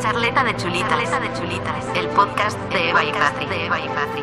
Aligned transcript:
Charleta 0.00 0.42
de 0.44 0.56
chulitas. 0.56 0.88
Charleta 0.88 1.20
de 1.20 1.32
chulitas. 1.34 1.84
El 1.94 2.08
podcast 2.08 2.58
de 2.72 2.88
Eva 2.88 3.04
y 3.04 3.12
Patri. 3.12 3.46
De 3.46 3.66
Eva 3.66 3.78
y 3.78 3.88
Patri. 3.88 4.22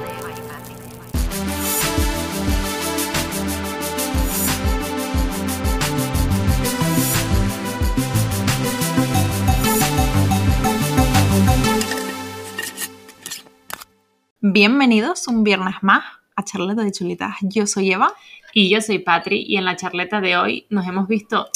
Bienvenidos 14.42 15.28
un 15.28 15.44
viernes 15.44 15.76
más 15.84 16.04
a 16.36 16.44
Charleta 16.44 16.82
de 16.82 16.92
Chulitas. 16.92 17.36
Yo 17.42 17.68
soy 17.68 17.92
Eva. 17.92 18.14
Y 18.52 18.72
yo 18.72 18.82
soy 18.82 18.98
Patri 18.98 19.44
y 19.48 19.58
en 19.58 19.66
la 19.66 19.76
charleta 19.76 20.22
de 20.22 20.38
hoy 20.38 20.66
nos 20.72 20.88
hemos 20.88 21.08
visto 21.08 21.48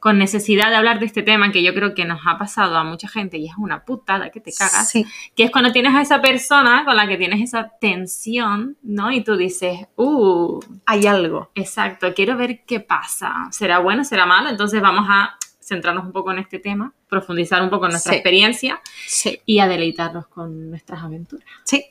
con 0.00 0.16
necesidad 0.18 0.70
de 0.70 0.76
hablar 0.76 1.00
de 1.00 1.06
este 1.06 1.22
tema 1.22 1.50
que 1.50 1.62
yo 1.62 1.74
creo 1.74 1.92
que 1.94 2.04
nos 2.04 2.20
ha 2.26 2.38
pasado 2.38 2.76
a 2.76 2.84
mucha 2.84 3.08
gente 3.08 3.36
y 3.38 3.46
es 3.46 3.54
una 3.58 3.84
putada 3.84 4.30
que 4.30 4.40
te 4.40 4.52
cagas, 4.52 4.88
Sí. 4.90 5.04
que 5.34 5.42
es 5.44 5.50
cuando 5.50 5.72
tienes 5.72 5.94
a 5.94 6.00
esa 6.02 6.20
persona 6.22 6.84
con 6.84 6.96
la 6.96 7.08
que 7.08 7.16
tienes 7.16 7.40
esa 7.42 7.72
tensión, 7.80 8.76
¿no? 8.82 9.10
Y 9.10 9.24
tú 9.24 9.36
dices, 9.36 9.88
uh, 9.96 10.60
Hay 10.86 11.06
algo. 11.06 11.50
exacto, 11.56 12.14
quiero 12.14 12.36
ver 12.36 12.64
qué 12.64 12.78
pasa, 12.80 13.48
¿será 13.50 13.80
bueno, 13.80 14.04
será 14.04 14.24
malo? 14.24 14.48
Entonces 14.50 14.80
vamos 14.80 15.06
a 15.08 15.36
centrarnos 15.60 16.04
un 16.06 16.12
poco 16.12 16.30
en 16.32 16.38
este 16.38 16.58
tema, 16.60 16.94
profundizar 17.08 17.60
un 17.62 17.68
poco 17.70 17.86
en 17.86 17.90
nuestra 17.90 18.12
Sí. 18.12 18.16
experiencia 18.18 18.80
Sí. 19.06 19.40
y 19.44 19.58
a 19.58 19.66
deleitarnos 19.68 20.26
con 20.28 20.70
nuestras 20.70 21.02
aventuras. 21.02 21.46
Sí. 21.64 21.84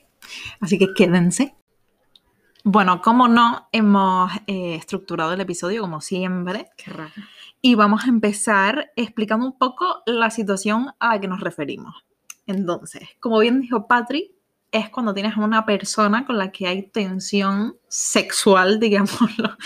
Así 0.60 0.78
que 0.78 0.88
quédense. 0.96 1.54
Bueno, 2.64 3.00
como 3.00 3.28
no, 3.28 3.68
hemos 3.72 4.32
eh, 4.46 4.74
estructurado 4.74 5.32
el 5.32 5.40
episodio 5.40 5.80
como 5.82 6.00
siempre 6.00 6.66
Qué 6.76 6.90
raro. 6.90 7.12
Y 7.60 7.74
vamos 7.74 8.04
a 8.04 8.08
empezar 8.08 8.92
explicando 8.96 9.46
un 9.46 9.58
poco 9.58 10.02
la 10.06 10.30
situación 10.30 10.92
a 10.98 11.14
la 11.14 11.20
que 11.20 11.28
nos 11.28 11.40
referimos. 11.40 12.04
Entonces, 12.46 13.08
como 13.20 13.38
bien 13.40 13.60
dijo 13.60 13.86
Patri, 13.86 14.32
es 14.70 14.90
cuando 14.90 15.14
tienes 15.14 15.36
a 15.36 15.40
una 15.40 15.64
persona 15.64 16.26
con 16.26 16.38
la 16.38 16.52
que 16.52 16.66
hay 16.66 16.82
tensión 16.82 17.76
sexual, 17.88 18.80
digámoslo, 18.80 19.56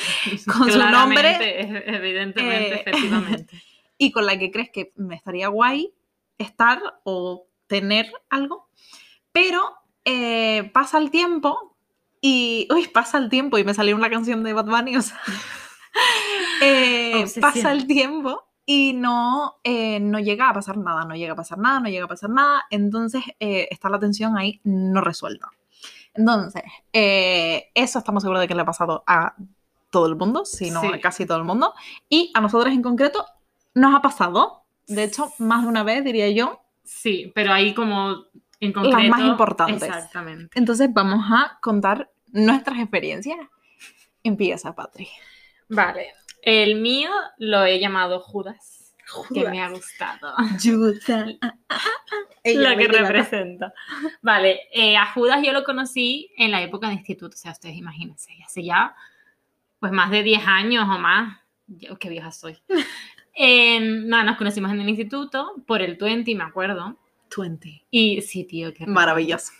con 0.46 0.70
su 0.70 0.78
nombre 0.78 1.86
evidentemente, 1.86 2.74
eh, 2.74 2.80
efectivamente. 2.80 3.62
y 3.98 4.10
con 4.10 4.26
la 4.26 4.38
que 4.38 4.50
crees 4.50 4.70
que 4.70 4.92
me 4.96 5.14
estaría 5.14 5.48
guay 5.48 5.92
estar 6.38 6.80
o 7.04 7.46
tener 7.66 8.12
algo, 8.28 8.68
pero 9.30 9.74
eh, 10.04 10.70
pasa 10.72 10.98
el 10.98 11.10
tiempo 11.10 11.76
y, 12.20 12.68
uy, 12.70 12.88
pasa 12.88 13.18
el 13.18 13.28
tiempo 13.28 13.58
y 13.58 13.64
me 13.64 13.74
salió 13.74 13.94
una 13.96 14.10
canción 14.10 14.42
de 14.42 14.52
Bad 14.52 14.66
Bunny, 14.66 14.96
o 14.96 15.02
sea, 15.02 15.20
eh, 16.62 17.24
pasa 17.40 17.72
el 17.72 17.86
tiempo 17.86 18.44
y 18.64 18.92
no, 18.92 19.56
eh, 19.64 20.00
no 20.00 20.18
llega 20.20 20.48
a 20.48 20.54
pasar 20.54 20.76
nada, 20.78 21.04
no 21.04 21.14
llega 21.14 21.32
a 21.32 21.36
pasar 21.36 21.58
nada, 21.58 21.80
no 21.80 21.88
llega 21.88 22.04
a 22.04 22.08
pasar 22.08 22.30
nada, 22.30 22.64
entonces 22.70 23.22
eh, 23.40 23.68
está 23.70 23.88
la 23.88 23.98
tensión 23.98 24.36
ahí 24.36 24.60
no 24.64 25.00
resuelta. 25.00 25.48
Entonces, 26.14 26.62
eh, 26.92 27.70
eso 27.74 27.98
estamos 27.98 28.22
seguros 28.22 28.40
de 28.40 28.48
que 28.48 28.54
le 28.54 28.62
ha 28.62 28.66
pasado 28.66 29.02
a 29.06 29.34
todo 29.90 30.06
el 30.06 30.16
mundo, 30.16 30.44
si 30.44 30.70
no 30.70 30.80
Sí. 30.80 30.86
a 30.86 31.00
casi 31.00 31.26
todo 31.26 31.38
el 31.38 31.44
mundo, 31.44 31.74
y 32.08 32.30
a 32.34 32.40
nosotros 32.40 32.72
en 32.72 32.82
concreto 32.82 33.26
nos 33.74 33.94
ha 33.94 34.02
pasado, 34.02 34.64
de 34.86 35.04
hecho, 35.04 35.32
más 35.38 35.62
de 35.62 35.68
una 35.68 35.82
vez, 35.82 36.04
diría 36.04 36.30
yo. 36.30 36.60
Sí, 36.84 37.32
pero 37.34 37.52
ahí 37.52 37.74
como 37.74 38.26
en 38.60 38.72
concreto... 38.72 39.08
más 39.08 39.20
importantes. 39.20 39.82
Exactamente. 39.82 40.58
Entonces 40.58 40.92
vamos 40.92 41.24
a 41.30 41.58
contar 41.60 42.10
nuestras 42.28 42.78
experiencias. 42.78 43.38
Empieza, 44.22 44.74
Patri. 44.74 45.08
Vale. 45.72 46.12
El 46.42 46.80
mío 46.80 47.10
lo 47.38 47.64
he 47.64 47.78
llamado 47.78 48.20
Judas, 48.20 48.94
que 49.06 49.40
Judas. 49.40 49.50
me 49.50 49.62
ha 49.62 49.70
gustado. 49.70 50.34
Ayuda. 50.36 51.26
lo 52.44 52.76
que 52.76 52.88
representa. 52.88 53.72
Vale, 54.20 54.60
eh, 54.72 54.96
a 54.96 55.06
Judas 55.12 55.42
yo 55.42 55.52
lo 55.52 55.64
conocí 55.64 56.30
en 56.36 56.50
la 56.50 56.62
época 56.62 56.88
de 56.88 56.94
instituto, 56.94 57.34
o 57.34 57.38
sea, 57.38 57.52
ustedes 57.52 57.76
imagínense, 57.76 58.32
hace 58.44 58.64
ya 58.64 58.94
pues 59.78 59.92
más 59.92 60.10
de 60.10 60.22
10 60.22 60.46
años 60.46 60.84
o 60.88 60.98
más. 60.98 61.40
Yo, 61.66 61.98
qué 61.98 62.08
vieja 62.08 62.30
soy. 62.30 62.58
Eh, 63.34 63.80
nada, 63.80 64.24
nos 64.24 64.36
conocimos 64.36 64.70
en 64.72 64.82
el 64.82 64.90
instituto 64.90 65.54
por 65.66 65.80
el 65.80 65.96
20, 65.96 66.34
me 66.34 66.44
acuerdo. 66.44 66.98
20. 67.34 67.86
Y 67.90 68.20
sí, 68.20 68.44
tío, 68.44 68.74
qué 68.74 68.86
Maravilloso. 68.86 69.52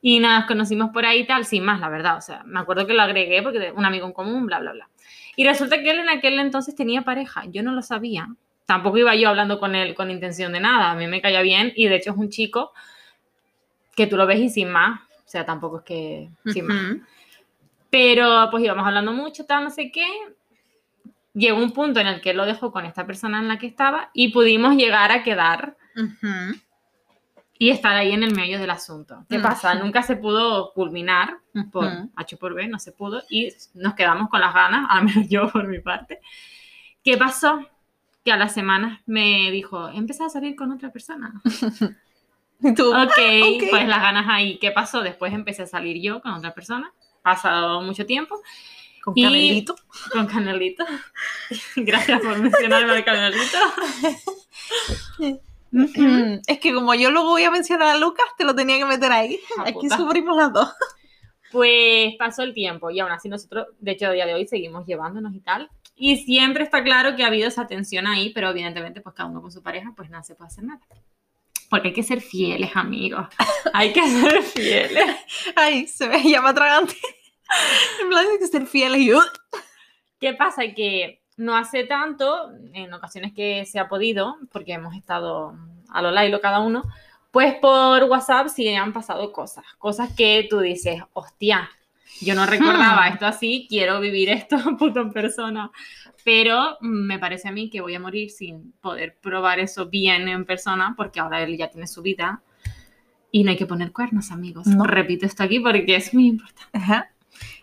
Y 0.00 0.20
nada, 0.20 0.38
nos 0.38 0.48
conocimos 0.48 0.88
por 0.88 1.04
ahí 1.04 1.26
tal, 1.26 1.44
sin 1.44 1.62
más, 1.62 1.80
la 1.80 1.90
verdad. 1.90 2.16
O 2.16 2.22
sea, 2.22 2.42
me 2.44 2.60
acuerdo 2.60 2.86
que 2.86 2.94
lo 2.94 3.02
agregué 3.02 3.42
porque 3.42 3.72
un 3.72 3.84
amigo 3.84 4.06
en 4.06 4.14
común, 4.14 4.46
bla, 4.46 4.58
bla, 4.58 4.72
bla. 4.72 4.88
Y 5.36 5.44
resulta 5.44 5.82
que 5.82 5.90
él 5.90 6.00
en 6.00 6.08
aquel 6.08 6.38
entonces 6.38 6.74
tenía 6.74 7.02
pareja. 7.02 7.44
Yo 7.46 7.62
no 7.62 7.72
lo 7.72 7.82
sabía. 7.82 8.28
Tampoco 8.66 8.98
iba 8.98 9.14
yo 9.14 9.28
hablando 9.28 9.58
con 9.58 9.74
él 9.74 9.94
con 9.94 10.10
intención 10.10 10.52
de 10.52 10.60
nada. 10.60 10.90
A 10.90 10.94
mí 10.94 11.06
me 11.06 11.20
caía 11.20 11.42
bien 11.42 11.72
y 11.76 11.86
de 11.88 11.96
hecho 11.96 12.12
es 12.12 12.16
un 12.16 12.30
chico 12.30 12.72
que 13.94 14.06
tú 14.06 14.16
lo 14.16 14.26
ves 14.26 14.40
y 14.40 14.48
sin 14.48 14.70
más. 14.70 15.00
O 15.00 15.28
sea, 15.28 15.44
tampoco 15.44 15.78
es 15.78 15.84
que 15.84 16.28
sin 16.52 16.66
más. 16.66 16.96
Pero 17.90 18.48
pues 18.50 18.64
íbamos 18.64 18.86
hablando 18.86 19.12
mucho, 19.12 19.44
tal, 19.44 19.64
no 19.64 19.70
sé 19.70 19.90
qué. 19.90 20.06
Llegó 21.34 21.58
un 21.58 21.72
punto 21.72 22.00
en 22.00 22.06
el 22.06 22.20
que 22.20 22.30
él 22.30 22.36
lo 22.36 22.46
dejó 22.46 22.72
con 22.72 22.84
esta 22.86 23.06
persona 23.06 23.38
en 23.38 23.48
la 23.48 23.58
que 23.58 23.66
estaba 23.66 24.10
y 24.14 24.28
pudimos 24.28 24.76
llegar 24.76 25.10
a 25.10 25.22
quedar 25.22 25.76
Ujú. 25.96 26.58
Y 27.58 27.70
estar 27.70 27.94
ahí 27.96 28.12
en 28.12 28.22
el 28.22 28.34
medio 28.34 28.58
del 28.58 28.70
asunto. 28.70 29.24
¿Qué 29.28 29.36
Ujú. 29.36 29.44
pasa? 29.44 29.74
Nunca 29.74 30.02
se 30.02 30.16
pudo 30.16 30.72
culminar 30.72 31.38
por. 31.72 31.88
H 32.16 32.36
por 32.36 32.54
B, 32.54 32.66
no 32.68 32.78
se 32.78 32.92
pudo, 32.92 33.22
y 33.30 33.52
nos 33.74 33.94
quedamos 33.94 34.28
con 34.28 34.40
las 34.40 34.52
ganas, 34.54 34.86
al 34.90 35.04
menos 35.04 35.28
yo 35.28 35.50
por 35.50 35.66
mi 35.68 35.78
parte. 35.80 36.20
¿Qué 37.02 37.16
pasó? 37.16 37.60
Que 38.24 38.32
a 38.32 38.36
las 38.36 38.54
semanas 38.54 39.00
me 39.06 39.50
dijo, 39.50 39.88
empecé 39.90 40.24
a 40.24 40.28
salir 40.30 40.56
con 40.56 40.72
otra 40.72 40.90
persona. 40.90 41.40
Y 42.60 42.72
tú, 42.72 42.88
Ok, 42.94 43.10
ok. 43.18 43.64
pues 43.68 43.86
las 43.88 44.00
ganas 44.00 44.26
ahí. 44.28 44.58
¿Qué 44.58 44.70
pasó? 44.70 45.02
Después 45.02 45.34
empecé 45.34 45.62
a 45.64 45.66
salir 45.66 46.00
yo 46.00 46.22
con 46.22 46.32
otra 46.32 46.54
persona. 46.54 46.90
Pasado 47.20 47.82
mucho 47.82 48.06
tiempo 48.06 48.40
con 49.02 49.12
y- 49.18 49.24
canelito. 49.24 49.74
con 50.12 50.26
Canelito. 50.26 50.84
Gracias 51.76 52.20
por 52.22 52.38
mencionarme 52.38 52.92
al 52.92 53.04
Canelito. 53.04 53.58
Es 56.46 56.58
que 56.60 56.72
como 56.72 56.94
yo 56.94 57.10
luego 57.10 57.30
voy 57.30 57.44
a 57.44 57.50
mencionar 57.50 57.88
a 57.88 57.98
Lucas, 57.98 58.26
te 58.36 58.44
lo 58.44 58.54
tenía 58.54 58.78
que 58.78 58.84
meter 58.84 59.10
ahí. 59.12 59.38
Ah, 59.58 59.62
Aquí 59.66 59.72
puta. 59.72 59.96
sufrimos 59.96 60.36
las 60.36 60.52
dos. 60.52 60.68
Pues 61.50 62.14
pasó 62.18 62.42
el 62.42 62.54
tiempo 62.54 62.90
y 62.90 63.00
aún 63.00 63.12
así 63.12 63.28
nosotros, 63.28 63.66
de 63.78 63.92
hecho, 63.92 64.06
a 64.06 64.12
día 64.12 64.26
de 64.26 64.34
hoy 64.34 64.46
seguimos 64.46 64.86
llevándonos 64.86 65.34
y 65.34 65.40
tal. 65.40 65.70
Y 65.96 66.16
siempre 66.16 66.64
está 66.64 66.82
claro 66.82 67.14
que 67.14 67.22
ha 67.22 67.28
habido 67.28 67.46
esa 67.46 67.66
tensión 67.66 68.06
ahí, 68.06 68.30
pero 68.30 68.50
evidentemente, 68.50 69.00
pues 69.00 69.14
cada 69.14 69.28
uno 69.28 69.40
con 69.40 69.52
su 69.52 69.62
pareja, 69.62 69.92
pues 69.96 70.10
nada 70.10 70.24
se 70.24 70.34
puede 70.34 70.48
hacer 70.48 70.64
nada. 70.64 70.80
Porque 71.70 71.88
hay 71.88 71.94
que 71.94 72.02
ser 72.02 72.20
fieles, 72.20 72.70
amigos. 72.74 73.26
Hay 73.72 73.92
que 73.92 74.06
ser 74.06 74.42
fieles. 74.42 75.16
Ay, 75.56 75.86
se 75.86 76.08
me 76.08 76.22
llama 76.22 76.50
atragante. 76.50 76.94
En 78.00 78.08
plan, 78.08 78.26
hay 78.30 78.38
que 78.38 78.46
ser 78.46 78.66
fieles 78.66 79.14
uh, 79.14 79.20
¿Qué 80.18 80.34
pasa? 80.34 80.62
Que 80.74 81.23
no 81.36 81.56
hace 81.56 81.84
tanto, 81.84 82.50
en 82.72 82.92
ocasiones 82.92 83.32
que 83.32 83.64
se 83.66 83.78
ha 83.78 83.88
podido, 83.88 84.36
porque 84.52 84.72
hemos 84.72 84.94
estado 84.94 85.54
a 85.88 86.02
lo 86.02 86.10
lailo 86.10 86.40
cada 86.40 86.60
uno, 86.60 86.84
pues 87.30 87.54
por 87.54 88.04
WhatsApp 88.04 88.48
sí 88.48 88.68
han 88.74 88.92
pasado 88.92 89.32
cosas. 89.32 89.64
Cosas 89.78 90.12
que 90.14 90.46
tú 90.48 90.60
dices, 90.60 91.02
hostia, 91.12 91.68
yo 92.20 92.34
no 92.34 92.46
recordaba 92.46 93.08
Hmm. 93.08 93.12
esto 93.12 93.26
así, 93.26 93.66
quiero 93.68 94.00
vivir 94.00 94.28
esto 94.30 94.56
puto 94.78 95.00
en 95.00 95.12
persona. 95.12 95.70
Pero 96.24 96.78
me 96.80 97.18
parece 97.18 97.48
a 97.48 97.52
mí 97.52 97.68
que 97.68 97.80
voy 97.80 97.94
a 97.94 98.00
morir 98.00 98.30
sin 98.30 98.72
poder 98.80 99.16
probar 99.20 99.58
eso 99.58 99.86
bien 99.86 100.28
en 100.28 100.44
persona, 100.44 100.94
porque 100.96 101.20
ahora 101.20 101.42
él 101.42 101.56
ya 101.56 101.68
tiene 101.68 101.86
su 101.86 102.02
vida. 102.02 102.40
Y 103.30 103.42
no 103.42 103.50
hay 103.50 103.56
que 103.56 103.66
poner 103.66 103.92
cuernos, 103.92 104.30
amigos. 104.30 104.66
No. 104.68 104.84
Repito 104.84 105.26
esto 105.26 105.42
aquí 105.42 105.58
porque 105.58 105.96
es 105.96 106.14
muy 106.14 106.28
importante. 106.28 106.78
Ajá. 106.78 107.10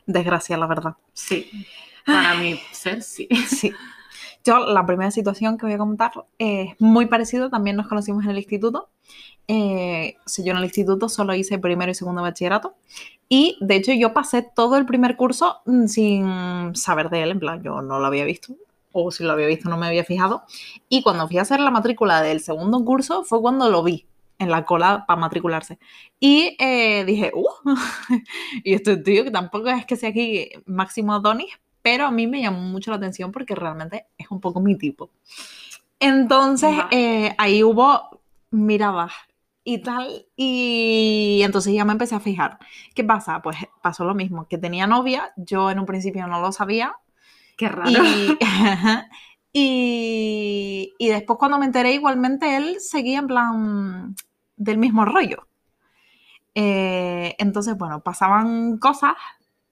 Desgracia, 0.06 0.58
la 0.58 0.68
verdad. 0.68 0.96
Sí. 1.14 1.50
Para 2.06 2.36
mi 2.36 2.60
ser, 2.72 3.02
sí. 3.02 3.28
Sí. 3.48 3.74
Yo, 4.44 4.66
la 4.66 4.86
primera 4.86 5.12
situación 5.12 5.58
que 5.58 5.68
voy 5.68 5.74
a 5.74 5.78
contar 5.78 6.12
es 6.40 6.74
muy 6.80 7.06
parecido. 7.06 7.50
También 7.50 7.76
nos 7.76 7.88
conocimos 7.88 8.24
en 8.24 8.32
el 8.32 8.38
instituto. 8.38 8.90
Eh, 9.48 10.16
sea, 10.26 10.46
yo 10.46 10.52
en 10.52 10.58
el 10.58 10.64
instituto 10.64 11.10
solo 11.10 11.36
hice 11.36 11.60
primero 11.60 11.92
y 11.92 11.96
segundo 11.96 12.22
bachillerato. 12.22 12.76
Y 13.30 13.58
de 13.62 13.76
hecho, 13.76 13.94
yo 13.94 14.14
pasé 14.14 14.42
todo 14.42 14.78
el 14.78 14.86
primer 14.86 15.16
curso 15.16 15.62
mm, 15.66 15.86
sin 15.88 16.76
saber 16.76 17.10
de 17.10 17.24
él. 17.24 17.32
En 17.32 17.40
plan, 17.40 17.62
yo 17.62 17.82
no 17.82 18.00
lo 18.00 18.06
había 18.06 18.26
visto. 18.26 18.56
O 18.94 19.12
si 19.12 19.24
lo 19.24 19.32
había 19.32 19.48
visto, 19.48 19.70
no 19.70 19.78
me 19.78 19.88
había 19.88 20.04
fijado. 20.04 20.44
Y 20.90 21.04
cuando 21.04 21.28
fui 21.28 21.38
a 21.38 21.44
hacer 21.44 21.60
la 21.60 21.72
matrícula 21.72 22.22
del 22.22 22.42
segundo 22.42 22.84
curso, 22.84 23.24
fue 23.24 23.42
cuando 23.42 23.70
lo 23.70 23.84
vi 23.84 24.08
en 24.40 24.50
la 24.50 24.66
cola 24.66 25.06
para 25.08 25.20
matricularse. 25.20 25.78
Y 26.20 26.58
eh, 26.60 27.06
dije, 27.06 27.32
¡uh! 27.34 27.46
y 28.64 28.74
este 28.74 28.98
tío 28.98 29.24
que 29.24 29.32
tampoco 29.32 29.70
es 29.70 29.86
que 29.86 29.96
sea 29.96 30.10
aquí 30.10 30.50
máximo 30.66 31.14
Adonis, 31.14 31.60
pero 31.82 32.06
a 32.06 32.12
mí 32.12 32.28
me 32.28 32.42
llamó 32.42 32.60
mucho 32.60 32.92
la 32.92 32.98
atención 32.98 33.32
porque 33.32 33.56
realmente 33.56 34.06
es 34.18 34.30
un 34.32 34.40
poco 34.40 34.60
mi 34.60 34.76
tipo. 34.78 35.10
Entonces, 36.00 36.76
eh, 36.92 37.34
ahí 37.38 37.64
hubo 37.64 38.22
miradas 38.52 39.12
y 39.64 39.78
tal, 39.80 40.26
y 40.36 41.42
entonces 41.44 41.74
ya 41.74 41.86
me 41.86 41.92
empecé 41.92 42.16
a 42.16 42.20
fijar. 42.20 42.58
¿Qué 42.96 43.04
pasa? 43.04 43.42
Pues 43.44 43.58
pasó 43.82 44.04
lo 44.06 44.16
mismo, 44.16 44.48
que 44.48 44.58
tenía 44.58 44.88
novia, 44.88 45.32
yo 45.38 45.70
en 45.70 45.80
un 45.80 45.86
principio 45.86 46.26
no 46.28 46.42
lo 46.42 46.52
sabía, 46.52 46.96
Qué 47.58 47.70
raro. 47.70 47.92
y, 47.92 48.38
y, 49.54 50.94
y 50.98 51.08
después 51.10 51.38
cuando 51.38 51.60
me 51.60 51.66
enteré, 51.68 51.94
igualmente 51.94 52.58
él 52.58 52.78
seguía 52.80 53.20
en 53.20 53.28
plan 53.28 54.16
del 54.56 54.78
mismo 54.80 55.06
rollo. 55.06 55.48
Eh, 56.56 57.36
entonces, 57.38 57.78
bueno, 57.78 58.02
pasaban 58.02 58.78
cosas. 58.78 59.14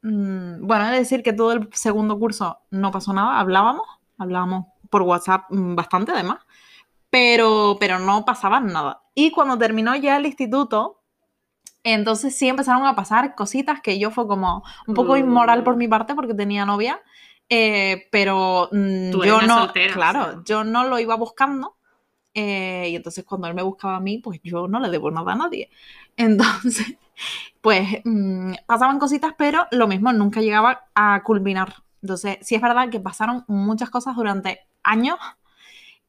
Mm, 0.01 0.65
Bueno, 0.65 0.85
es 0.85 0.99
decir 0.99 1.23
que 1.23 1.33
todo 1.33 1.53
el 1.53 1.69
segundo 1.73 2.17
curso 2.19 2.59
no 2.71 2.91
pasó 2.91 3.13
nada, 3.13 3.39
hablábamos, 3.39 3.87
hablábamos 4.17 4.67
por 4.89 5.01
WhatsApp 5.03 5.45
mm, 5.49 5.75
bastante 5.75 6.11
además, 6.11 6.39
pero, 7.09 7.77
pero 7.79 7.99
no 7.99 8.25
pasaba 8.25 8.59
nada. 8.59 9.03
Y 9.15 9.31
cuando 9.31 9.57
terminó 9.57 9.95
ya 9.95 10.17
el 10.17 10.25
instituto, 10.27 11.01
entonces 11.83 12.35
sí 12.37 12.47
empezaron 12.49 12.85
a 12.85 12.95
pasar 12.95 13.35
cositas 13.35 13.81
que 13.81 13.99
yo 13.99 14.11
fue 14.11 14.27
como 14.27 14.63
un 14.87 14.93
poco 14.95 15.17
inmoral 15.17 15.63
por 15.63 15.77
mi 15.77 15.87
parte 15.87 16.15
porque 16.15 16.33
tenía 16.33 16.65
novia, 16.65 17.01
eh, 17.49 18.07
pero 18.11 18.69
mm, 18.71 19.11
Tú 19.11 19.23
yo 19.23 19.41
no, 19.41 19.55
soltera, 19.61 19.93
claro, 19.93 20.33
sí. 20.33 20.39
yo 20.45 20.63
no 20.63 20.83
lo 20.85 20.99
iba 20.99 21.15
buscando. 21.15 21.77
eh, 22.33 22.89
y 22.91 22.95
entonces 22.95 23.25
cuando 23.25 23.47
él 23.47 23.55
me 23.55 23.63
buscaba 23.63 23.97
a 23.97 23.99
mí, 23.99 24.19
pues 24.19 24.39
yo 24.43 24.67
no 24.67 24.79
le 24.79 24.89
debo 24.89 25.11
nada 25.11 25.33
a 25.33 25.35
nadie. 25.35 25.69
Entonces, 26.17 26.97
pues 27.61 27.87
mm, 28.03 28.53
pasaban 28.65 28.99
cositas, 28.99 29.33
pero 29.37 29.67
lo 29.71 29.87
mismo 29.87 30.11
nunca 30.13 30.41
llegaba 30.41 30.87
a 30.95 31.21
culminar. 31.23 31.75
Entonces, 32.01 32.37
sí 32.41 32.55
es 32.55 32.61
verdad 32.61 32.89
que 32.89 32.99
pasaron 32.99 33.43
muchas 33.47 33.89
cosas 33.89 34.15
durante 34.15 34.61
años 34.83 35.17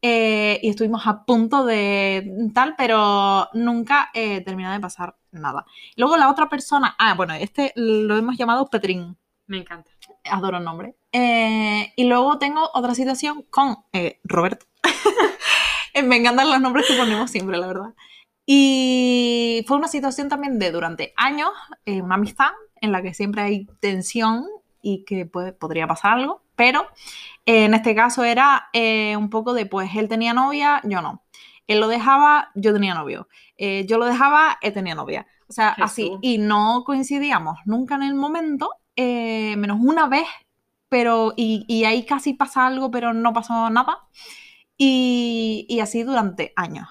eh, 0.03 0.59
y 0.63 0.71
estuvimos 0.71 1.07
a 1.07 1.25
punto 1.25 1.65
de 1.65 2.51
tal, 2.55 2.75
pero 2.77 3.49
nunca 3.53 4.11
eh, 4.15 4.41
terminó 4.43 4.73
de 4.73 4.81
pasar 4.81 5.17
nada. 5.33 5.67
Luego 5.97 6.17
la 6.17 6.31
otra 6.31 6.49
persona, 6.49 6.95
ah, 6.99 7.15
bueno, 7.15 7.35
este 7.35 7.73
lo 7.77 8.17
hemos 8.17 8.37
llamado 8.39 8.67
Petrín, 8.69 9.17
Me 9.47 9.59
encanta. 9.59 9.91
adoro 10.25 10.59
el 10.59 10.65
nombre. 10.65 10.95
Eh, 11.13 11.93
y 11.97 12.05
luego 12.05 12.39
tengo 12.39 12.71
otra 12.73 12.95
situación 12.95 13.43
con 13.51 13.79
eh, 13.93 14.21
Roberto. 14.25 14.67
Me 16.05 16.17
encantan 16.17 16.49
los 16.49 16.61
nombres 16.61 16.87
que 16.87 16.95
ponemos 16.95 17.31
siempre, 17.31 17.59
la 17.59 17.67
verdad. 17.67 17.95
Y 18.53 19.65
fue 19.69 19.77
una 19.77 19.87
situación 19.87 20.29
también 20.29 20.59
de 20.59 20.73
durante 20.73 21.13
años, 21.17 21.51
eh, 21.85 22.03
una 22.03 22.17
amistad 22.17 22.51
en 22.81 22.91
la 22.91 23.01
que 23.01 23.15
siempre 23.15 23.43
hay 23.43 23.67
tensión 23.79 24.45
y 24.83 25.05
que 25.05 25.25
puede- 25.25 25.53
podría 25.53 25.87
pasar 25.87 26.15
algo, 26.15 26.43
pero 26.57 26.83
eh, 27.47 27.65
en 27.67 27.75
este 27.75 27.95
caso 27.95 28.25
era 28.25 28.69
eh, 28.73 29.17
un 29.17 29.31
poco 29.31 29.55
de, 29.55 29.67
pues 29.67 29.91
él 29.97 30.09
tenía 30.09 30.35
novia, 30.35 30.81
yo 30.85 31.01
no. 31.03 31.25
Él 31.69 31.79
lo 31.81 31.87
dejaba, 31.89 32.51
yo 32.57 32.73
tenía 32.73 32.95
novio. 32.95 33.29
Yo 33.87 33.99
lo 33.99 34.07
dejaba, 34.07 34.59
él 34.63 34.73
tenía 34.73 34.95
novia. 34.97 35.27
O 35.49 35.53
sea, 35.53 35.71
así. 35.71 36.19
Y 36.21 36.39
no 36.39 36.83
coincidíamos 36.85 37.59
nunca 37.67 37.95
en 37.97 38.03
el 38.05 38.15
momento, 38.15 38.71
menos 38.97 39.79
una 39.81 40.09
vez, 40.09 40.27
pero 40.89 41.33
y, 41.37 41.65
y 41.69 41.85
ahí 41.85 42.05
casi 42.07 42.35
pasa 42.35 42.67
algo, 42.67 42.91
pero 42.91 43.13
no 43.15 43.33
pasó 43.33 43.71
nada. 43.71 43.99
Y, 44.79 45.67
y 45.69 45.81
así 45.81 46.03
durante 46.05 46.53
años. 46.57 46.89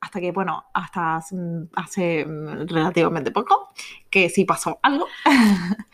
Hasta 0.00 0.20
que, 0.20 0.30
bueno, 0.30 0.64
hasta 0.72 1.16
hace 1.16 2.24
mm, 2.24 2.68
relativamente 2.68 3.30
poco, 3.30 3.70
que 4.10 4.28
sí 4.28 4.44
pasó 4.44 4.78
algo. 4.82 5.06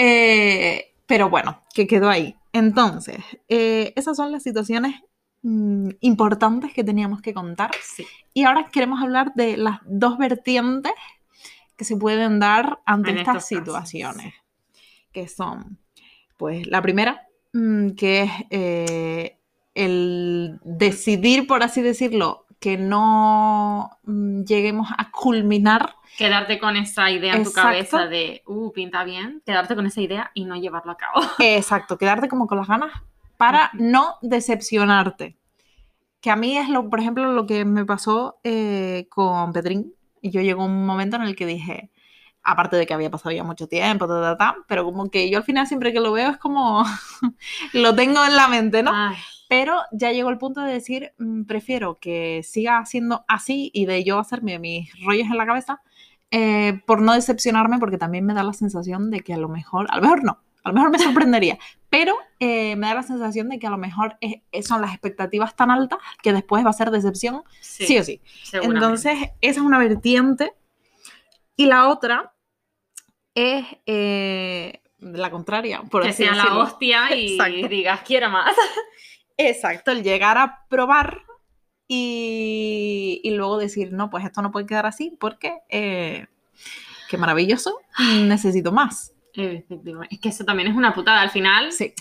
Eh, 0.00 0.94
pero 1.06 1.28
bueno, 1.28 1.62
que 1.74 1.88
quedó 1.88 2.08
ahí. 2.08 2.36
Entonces, 2.52 3.18
eh, 3.48 3.92
esas 3.96 4.16
son 4.16 4.30
las 4.30 4.44
situaciones 4.44 4.94
mm, 5.42 5.88
importantes 6.00 6.72
que 6.72 6.84
teníamos 6.84 7.20
que 7.20 7.34
contar. 7.34 7.70
Sí. 7.82 8.06
Y 8.32 8.44
ahora 8.44 8.68
queremos 8.70 9.02
hablar 9.02 9.32
de 9.34 9.56
las 9.56 9.80
dos 9.84 10.18
vertientes 10.18 10.92
que 11.76 11.84
se 11.84 11.96
pueden 11.96 12.40
dar 12.40 12.80
ante 12.84 13.10
En 13.10 13.18
estas 13.18 13.34
casos, 13.34 13.48
situaciones. 13.48 14.34
Que 15.12 15.28
son, 15.28 15.78
pues, 16.36 16.66
la 16.66 16.82
primera, 16.82 17.26
mm, 17.52 17.90
que 17.90 18.22
es 18.22 18.30
eh, 18.50 19.38
el 19.74 20.58
decidir, 20.64 21.46
por 21.46 21.62
así 21.62 21.80
decirlo, 21.80 22.46
que 22.60 22.76
no 22.76 23.98
mm, 24.04 24.42
lleguemos 24.42 24.88
a 24.96 25.10
culminar. 25.10 25.94
Quedarte 26.16 26.58
con 26.58 26.76
esa 26.76 27.10
idea 27.10 27.34
en 27.34 27.44
tu 27.44 27.52
cabeza 27.52 28.06
de, 28.06 28.42
uh, 28.46 28.72
pinta 28.72 29.04
bien. 29.04 29.42
Quedarte 29.46 29.76
con 29.76 29.86
esa 29.86 30.00
idea 30.00 30.30
y 30.34 30.44
no 30.44 30.56
llevarlo 30.56 30.92
a 30.92 30.96
cabo. 30.96 31.20
Exacto, 31.38 31.98
quedarte 31.98 32.28
como 32.28 32.46
con 32.46 32.58
las 32.58 32.68
ganas 32.68 32.92
para 33.36 33.70
no 33.74 34.16
decepcionarte. 34.22 35.36
Que 36.20 36.30
a 36.30 36.36
mí 36.36 36.56
es, 36.58 36.68
lo, 36.68 36.90
por 36.90 36.98
ejemplo, 36.98 37.32
lo 37.32 37.46
que 37.46 37.64
me 37.64 37.84
pasó 37.84 38.40
eh, 38.42 39.06
con 39.08 39.52
Petrín. 39.52 39.94
Y 40.20 40.30
yo 40.30 40.40
llegó 40.40 40.64
un 40.64 40.84
momento 40.84 41.14
en 41.16 41.22
el 41.22 41.36
que 41.36 41.46
dije, 41.46 41.92
aparte 42.42 42.76
de 42.76 42.86
que 42.86 42.94
había 42.94 43.10
pasado 43.10 43.30
ya 43.30 43.44
mucho 43.44 43.68
tiempo, 43.68 44.08
ta, 44.08 44.20
ta, 44.20 44.36
ta, 44.36 44.56
pero 44.66 44.84
como 44.84 45.08
que 45.10 45.30
yo 45.30 45.38
al 45.38 45.44
final 45.44 45.68
siempre 45.68 45.92
que 45.92 46.00
lo 46.00 46.10
veo 46.10 46.30
es 46.30 46.38
como, 46.38 46.84
lo 47.72 47.94
tengo 47.94 48.24
en 48.24 48.34
la 48.34 48.48
mente, 48.48 48.82
¿no? 48.82 48.90
Ay, 48.92 49.16
Pero 49.48 49.80
ya 49.92 50.12
llegó 50.12 50.28
el 50.30 50.38
punto 50.38 50.60
de 50.60 50.72
decir, 50.72 51.12
mm, 51.18 51.44
prefiero 51.44 51.98
que 51.98 52.42
siga 52.44 52.84
siendo 52.84 53.24
así 53.28 53.70
y 53.72 53.86
de 53.86 54.04
yo 54.04 54.18
hacerme 54.18 54.58
mis 54.58 54.90
rollos 55.04 55.26
en 55.30 55.36
la 55.38 55.46
cabeza 55.46 55.80
eh, 56.30 56.80
por 56.86 57.00
no 57.00 57.14
decepcionarme, 57.14 57.78
porque 57.78 57.96
también 57.96 58.26
me 58.26 58.34
da 58.34 58.42
la 58.42 58.52
sensación 58.52 59.10
de 59.10 59.20
que 59.20 59.32
a 59.32 59.38
lo 59.38 59.48
mejor, 59.48 59.86
a 59.90 59.96
lo 59.96 60.02
mejor 60.02 60.22
no, 60.24 60.38
a 60.62 60.68
lo 60.68 60.74
mejor 60.74 60.90
me 60.90 60.98
sorprendería, 60.98 61.58
pero 61.88 62.14
eh, 62.38 62.76
me 62.76 62.86
da 62.88 62.94
la 62.96 63.02
sensación 63.02 63.48
de 63.48 63.58
que 63.58 63.66
a 63.66 63.70
lo 63.70 63.78
mejor 63.78 64.18
es- 64.20 64.42
es- 64.52 64.66
son 64.66 64.82
las 64.82 64.90
expectativas 64.92 65.56
tan 65.56 65.70
altas 65.70 65.98
que 66.22 66.34
después 66.34 66.62
va 66.66 66.70
a 66.70 66.74
ser 66.74 66.90
decepción, 66.90 67.42
sí, 67.62 67.86
sí, 67.86 67.98
o 67.98 68.04
sí. 68.04 68.20
Entonces, 68.52 69.18
esa 69.40 69.60
es 69.60 69.66
una 69.66 69.78
vertiente. 69.78 70.52
Y 71.56 71.64
la 71.66 71.88
otra 71.88 72.34
es 73.34 73.64
eh, 73.86 74.82
la 74.98 75.30
contraria, 75.30 75.82
por 75.82 76.02
que 76.02 76.10
así 76.10 76.24
sea 76.24 76.34
la 76.34 76.42
decirlo. 76.42 76.60
hostia 76.62 77.16
y 77.16 77.32
Exacto. 77.38 77.68
digas, 77.68 78.00
quiero 78.04 78.28
más. 78.30 78.54
Exacto, 79.38 79.92
el 79.92 80.02
llegar 80.02 80.36
a 80.36 80.66
probar 80.68 81.22
y, 81.86 83.20
y 83.24 83.30
luego 83.30 83.56
decir, 83.56 83.92
no, 83.92 84.10
pues 84.10 84.24
esto 84.24 84.42
no 84.42 84.50
puede 84.50 84.66
quedar 84.66 84.84
así 84.84 85.16
porque, 85.18 85.58
eh, 85.70 86.26
qué 87.08 87.16
maravilloso, 87.16 87.78
necesito 88.26 88.72
más. 88.72 89.14
Es 89.32 90.18
que 90.20 90.28
eso 90.28 90.44
también 90.44 90.68
es 90.68 90.76
una 90.76 90.92
putada. 90.92 91.20
Al 91.22 91.30
final, 91.30 91.72
Sí, 91.72 91.94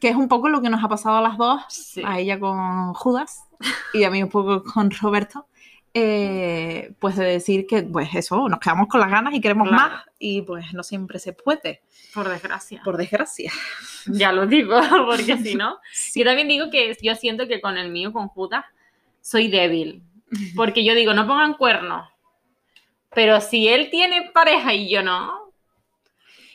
que 0.00 0.08
es 0.08 0.16
un 0.16 0.28
poco 0.28 0.48
lo 0.48 0.62
que 0.62 0.70
nos 0.70 0.82
ha 0.82 0.88
pasado 0.88 1.16
a 1.16 1.20
las 1.20 1.36
dos, 1.36 1.62
sí. 1.68 2.02
a 2.04 2.18
ella 2.20 2.38
con 2.38 2.94
Judas 2.94 3.44
y 3.92 4.04
a 4.04 4.10
mí 4.10 4.22
un 4.22 4.28
poco 4.30 4.62
con 4.62 4.90
Roberto. 4.90 5.46
Eh, 5.94 6.92
pues 6.98 7.16
de 7.16 7.24
decir 7.24 7.66
que, 7.66 7.82
pues 7.82 8.14
eso, 8.14 8.48
nos 8.48 8.60
quedamos 8.60 8.88
con 8.88 9.00
las 9.00 9.10
ganas 9.10 9.34
y 9.34 9.40
queremos 9.40 9.68
Claro. 9.68 9.90
más 9.94 10.04
y 10.18 10.42
pues 10.42 10.72
no 10.74 10.82
siempre 10.82 11.18
se 11.18 11.32
puede, 11.32 11.82
por 12.14 12.28
desgracia. 12.28 12.80
por 12.84 12.96
desgracia. 12.96 13.52
Ya 14.06 14.32
lo 14.32 14.46
digo, 14.46 14.78
porque 15.06 15.36
si 15.38 15.54
no. 15.54 15.78
Yo 16.14 16.24
también 16.24 16.48
digo 16.48 16.70
que 16.70 16.96
yo 17.02 17.14
siento 17.14 17.46
que 17.46 17.60
con 17.60 17.76
el 17.76 17.90
mío, 17.90 18.12
con 18.12 18.28
Judas, 18.28 18.64
soy 19.20 19.48
débil. 19.48 20.02
Porque 20.56 20.84
yo 20.84 20.94
digo, 20.94 21.12
no 21.14 21.26
pongan 21.26 21.54
cuernos. 21.54 22.08
Pero 23.14 23.40
si 23.40 23.68
él 23.68 23.88
tiene 23.90 24.30
pareja 24.32 24.74
y 24.74 24.88
yo 24.90 25.02
no, 25.02 25.52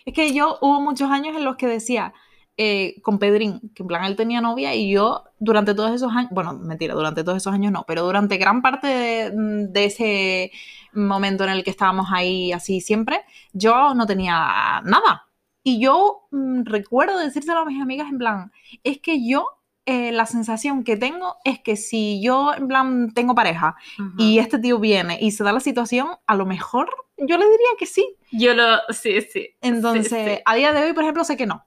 Es 0.05 0.13
que 0.13 0.33
yo 0.33 0.57
hubo 0.61 0.79
muchos 0.81 1.09
años 1.11 1.35
en 1.35 1.43
los 1.45 1.55
que 1.57 1.65
decía 1.67 2.13
eh, 2.57 3.01
con 3.01 3.19
Pedrín, 3.19 3.71
que 3.73 3.83
en 3.83 3.87
plan 3.87 4.05
él 4.05 4.15
tenía 4.15 4.41
novia 4.41 4.75
y 4.75 4.91
yo 4.91 5.23
durante 5.39 5.73
todos 5.73 5.91
esos 5.91 6.11
años, 6.11 6.29
bueno, 6.31 6.53
mentira, 6.53 6.93
durante 6.93 7.23
todos 7.23 7.37
esos 7.37 7.53
años 7.53 7.71
no, 7.71 7.83
pero 7.87 8.03
durante 8.03 8.37
gran 8.37 8.61
parte 8.61 8.87
de, 8.87 9.31
de 9.69 9.85
ese 9.85 10.51
momento 10.93 11.43
en 11.43 11.49
el 11.49 11.63
que 11.63 11.71
estábamos 11.71 12.07
ahí 12.11 12.51
así 12.51 12.81
siempre, 12.81 13.21
yo 13.53 13.93
no 13.95 14.05
tenía 14.05 14.81
nada. 14.85 15.27
Y 15.63 15.79
yo 15.79 16.27
mm, 16.31 16.63
recuerdo 16.65 17.17
decírselo 17.17 17.61
a 17.61 17.65
mis 17.65 17.81
amigas 17.81 18.09
en 18.09 18.17
plan, 18.17 18.51
es 18.83 18.99
que 18.99 19.25
yo, 19.27 19.47
eh, 19.85 20.11
la 20.11 20.25
sensación 20.25 20.83
que 20.83 20.97
tengo 20.97 21.37
es 21.43 21.59
que 21.59 21.75
si 21.75 22.21
yo 22.21 22.53
en 22.53 22.67
plan 22.67 23.13
tengo 23.13 23.35
pareja 23.35 23.75
y 24.17 24.39
este 24.39 24.59
tío 24.59 24.79
viene 24.79 25.17
y 25.19 25.31
se 25.31 25.43
da 25.43 25.51
la 25.51 25.59
situación, 25.59 26.07
a 26.25 26.35
lo 26.35 26.45
mejor 26.45 26.89
yo 27.17 27.37
le 27.37 27.45
diría 27.45 27.67
que 27.77 27.85
sí. 27.85 28.15
yo 28.31 28.53
lo. 28.53 28.77
Sí, 28.89 29.21
sí. 29.21 29.49
Entonces, 29.61 30.09
sí, 30.09 30.35
sí. 30.35 30.41
a 30.45 30.55
día 30.55 30.71
de 30.71 30.83
hoy, 30.83 30.93
por 30.93 31.03
ejemplo, 31.03 31.23
sé 31.23 31.37
que 31.37 31.45
no. 31.45 31.65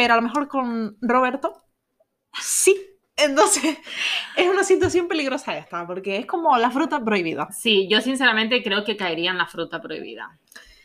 Pero 0.00 0.14
a 0.14 0.16
lo 0.16 0.22
mejor 0.22 0.48
con 0.48 0.96
Roberto, 1.02 1.62
sí. 2.40 2.74
Entonces, 3.16 3.76
es 4.34 4.48
una 4.48 4.64
situación 4.64 5.06
peligrosa 5.06 5.58
esta, 5.58 5.86
porque 5.86 6.16
es 6.16 6.24
como 6.26 6.56
la 6.56 6.70
fruta 6.70 7.04
prohibida. 7.04 7.48
Sí, 7.52 7.86
yo 7.90 8.00
sinceramente 8.00 8.62
creo 8.62 8.82
que 8.82 8.96
caería 8.96 9.30
en 9.30 9.36
la 9.36 9.46
fruta 9.46 9.82
prohibida. 9.82 10.38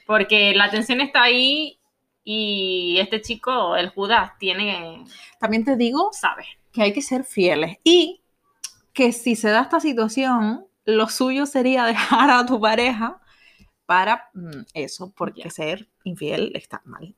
Porque 0.05 0.53
la 0.53 0.69
tensión 0.69 1.00
está 1.00 1.24
ahí 1.24 1.79
y 2.25 2.98
este 3.00 3.22
chico, 3.22 3.77
el 3.77 3.89
Judas, 3.89 4.34
tiene. 4.38 5.05
También 5.39 5.63
te 5.63 5.77
digo 5.77 6.10
sabe. 6.12 6.45
que 6.74 6.81
hay 6.81 6.91
que 6.91 7.01
ser 7.01 7.24
fieles 7.24 7.77
y 7.86 8.22
que 8.91 9.13
si 9.13 9.38
se 9.38 9.50
da 9.50 9.62
esta 9.62 9.79
situación, 9.79 10.65
lo 10.84 11.07
suyo 11.07 11.45
sería 11.45 11.86
dejar 12.19 12.31
a 12.31 12.45
tu 12.45 12.60
pareja 12.60 13.22
para 13.86 14.29
mm, 14.34 14.62
eso, 14.74 15.13
porque 15.15 15.43
Ya. 15.43 15.50
ser 15.51 15.88
infiel 16.03 16.51
está 16.53 16.81
mal. 16.84 17.15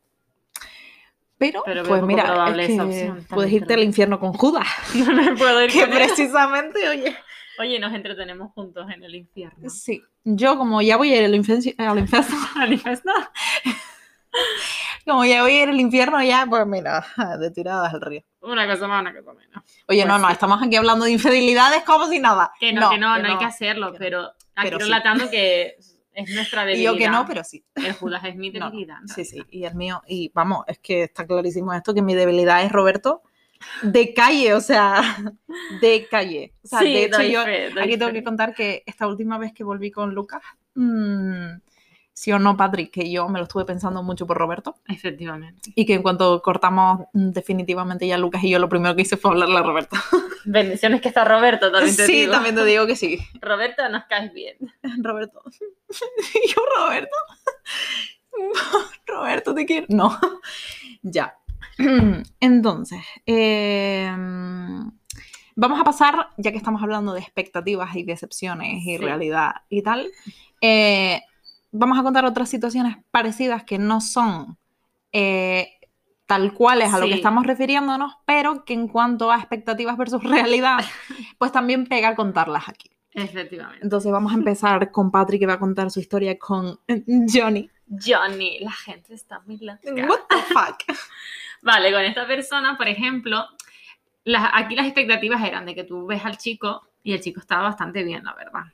Pero, 1.37 1.63
pues 1.87 2.01
mira, 2.03 2.51
es 2.57 2.67
que 2.67 2.81
opción, 2.81 3.25
puedes 3.29 3.51
te 3.51 3.55
irte 3.57 3.73
al 3.75 3.83
infierno 3.83 4.19
con 4.19 4.33
Judas, 4.33 4.65
No 4.95 5.13
me 5.13 5.35
puedo 5.35 5.63
ir 5.63 5.71
que 5.71 5.81
con 5.81 5.91
él. 5.93 5.97
precisamente, 5.97 6.87
oye, 6.89 7.15
Oye, 7.59 7.79
nos 7.79 7.91
entretenemos 7.93 8.51
juntos 8.53 8.87
en 8.93 9.03
el 9.03 9.15
infierno. 9.15 9.67
Sí, 9.69 10.03
yo 10.23 10.57
como 10.57 10.79
ya 10.83 10.95
voy 10.97 11.11
a 11.13 11.17
ir 11.19 11.25
al 11.25 11.33
infierno, 11.35 11.73
al 11.91 11.99
infierno, 11.99 12.35
Manifesta. 12.55 13.11
Como 15.05 15.23
ya 15.25 15.41
voy 15.41 15.53
a 15.53 15.63
ir 15.63 15.69
al 15.69 15.79
infierno, 15.79 16.21
ya, 16.21 16.45
pues 16.47 16.67
mira, 16.67 17.05
de 17.39 17.49
tiradas 17.51 17.93
al 17.93 18.01
río. 18.01 18.21
Una 18.41 18.67
cosa 18.67 18.87
más, 18.87 19.01
una 19.01 19.13
cosa 19.15 19.33
menos. 19.33 19.63
Oye, 19.87 20.01
Pues 20.03 20.05
no, 20.05 20.19
no, 20.19 20.27
sí. 20.27 20.33
estamos 20.33 20.61
aquí 20.61 20.75
hablando 20.75 21.05
de 21.05 21.11
infidelidades 21.11 21.83
como 21.83 22.07
si 22.07 22.19
nada. 22.19 22.51
Que 22.59 22.73
no, 22.73 22.89
que 22.89 22.97
no, 22.97 23.17
no, 23.17 23.27
hay 23.29 23.37
que 23.37 23.45
hacerlo, 23.45 23.91
no. 23.91 23.97
pero 23.97 24.25
aquí 24.55 24.69
Pero 24.69 24.77
sí. 24.79 24.83
relatando 24.83 25.29
que 25.31 25.77
es 26.17 26.35
nuestra 26.35 26.63
Y 26.63 26.67
debilidad. 26.77 26.91
yo 26.93 26.97
que 26.97 27.09
no, 27.09 27.25
pero 27.27 27.43
sí. 27.43 27.63
El 27.75 27.93
Judas 27.93 28.23
es 28.25 28.35
mi 28.35 28.49
debilidad. 28.51 28.97
Sí, 29.05 29.23
sí, 29.25 29.41
y 29.51 29.63
el 29.65 29.75
mío, 29.75 30.01
y 30.07 30.31
vamos, 30.33 30.65
es 30.67 30.79
que 30.79 31.03
está 31.03 31.25
clarísimo 31.25 31.73
esto, 31.73 31.93
que 31.93 32.01
mi 32.01 32.15
debilidad 32.15 32.63
es 32.63 32.71
Roberto 32.71 33.21
de 33.81 34.13
calle, 34.13 34.53
o 34.53 34.61
sea, 34.61 35.01
de 35.81 36.07
calle. 36.09 36.53
O 36.63 36.67
sea, 36.67 36.79
Sí, 36.79 36.85
de 36.93 37.03
hecho 37.05 37.21
yo 37.23 37.43
fe, 37.43 37.67
aquí 37.79 37.97
tengo 37.97 38.07
fe. 38.11 38.13
que 38.13 38.23
contar 38.23 38.53
que 38.53 38.83
esta 38.85 39.07
última 39.07 39.37
vez 39.37 39.53
que 39.53 39.63
volví 39.63 39.89
con 39.91 40.13
Lucas, 40.13 40.41
mm, 40.75 41.55
sí 42.17 42.31
o 42.31 42.39
no, 42.39 42.57
Patrick, 42.57 42.89
que 42.91 43.11
yo 43.11 43.29
me 43.29 43.37
lo 43.37 43.43
estuve 43.43 43.63
pensando 43.63 44.01
mucho 44.01 44.25
por 44.25 44.37
Roberto, 44.39 44.77
Efectivamente. 44.87 45.71
y 45.75 45.85
que 45.85 45.93
en 45.93 46.01
cuanto 46.01 46.41
cortamos 46.41 47.01
mm, 47.13 47.29
definitivamente 47.29 48.07
ya 48.07 48.17
Lucas 48.17 48.43
y 48.43 48.49
yo, 48.49 48.57
lo 48.57 48.67
primero 48.67 48.95
que 48.95 49.03
hice 49.03 49.17
fue 49.17 49.29
hablarle 49.29 49.55
a 49.59 49.61
Roberto. 49.61 49.95
Bendiciones 50.45 50.99
que 51.01 51.09
está 51.09 51.23
Roberto, 51.25 51.71
también 51.71 51.95
te 51.95 52.07
sí, 52.07 52.21
digo. 52.21 52.31
también 52.31 52.55
te 52.55 52.65
digo 52.65 52.87
que 52.87 52.95
sí. 52.95 53.19
Roberto, 53.41 53.87
nos 53.89 54.05
caes 54.05 54.33
bien. 54.33 54.57
Roberto. 55.03 55.43
Y 56.33 56.47
yo, 56.49 56.61
Roberto. 56.75 57.15
Roberto, 59.05 59.53
te 59.53 59.65
quiero. 59.67 59.85
No. 59.89 60.17
Ya. 61.03 61.35
Entonces, 62.39 62.99
eh, 63.27 64.11
vamos 65.55 65.79
a 65.79 65.83
pasar, 65.83 66.29
ya 66.37 66.51
que 66.51 66.57
estamos 66.57 66.81
hablando 66.81 67.13
de 67.13 67.19
expectativas 67.19 67.95
y 67.95 68.01
decepciones 68.03 68.81
y 68.83 68.95
Sí. 68.95 68.97
realidad 68.97 69.51
y 69.69 69.83
tal, 69.83 70.07
eh, 70.61 71.21
vamos 71.71 71.97
a 71.99 72.03
contar 72.03 72.25
otras 72.25 72.49
situaciones 72.49 72.97
parecidas 73.11 73.63
que 73.63 73.77
no 73.77 74.01
son 74.01 74.57
eh, 75.11 75.69
tal 76.25 76.53
cuales 76.53 76.93
a 76.93 76.99
lo 76.99 77.05
que 77.05 77.13
estamos 77.15 77.45
refiriéndonos, 77.45 78.15
pero 78.25 78.65
que 78.65 78.73
en 78.73 78.87
cuanto 78.87 79.31
a 79.31 79.37
expectativas 79.37 79.97
versus 79.97 80.23
realidad, 80.23 80.79
pues 81.37 81.51
también 81.51 81.85
pega 81.87 82.15
contarlas 82.15 82.67
aquí. 82.69 82.89
Efectivamente. 83.13 83.79
Entonces 83.83 84.11
vamos 84.11 84.31
a 84.31 84.35
empezar 84.35 84.91
con 84.91 85.09
Patrick 85.09 85.39
que 85.39 85.47
va 85.47 85.53
a 85.53 85.59
contar 85.59 85.89
su 85.89 85.99
historia 85.99 86.37
con 86.37 86.79
Johnny. 87.33 87.69
Johnny, 87.89 88.59
la 88.59 88.71
gente 88.71 89.13
está 89.13 89.39
muy 89.45 89.57
loca. 89.57 89.79
What 90.07 90.19
the 90.29 90.35
fuck? 90.53 90.97
Vale, 91.63 91.91
con 91.91 92.01
esta 92.01 92.27
persona, 92.27 92.77
por 92.77 92.87
ejemplo, 92.87 93.45
las- 94.25 94.51
aquí 94.53 94.75
las 94.75 94.85
expectativas 94.85 95.41
eran 95.43 95.65
de 95.65 95.73
que 95.73 95.83
tú 95.85 96.05
ves 96.05 96.23
al 96.25 96.37
chico 96.37 96.89
y 97.01 97.13
el 97.13 97.21
chico 97.21 97.39
estaba 97.39 97.63
bastante 97.63 98.03
bien, 98.03 98.23
la 98.25 98.33
verdad. 98.35 98.65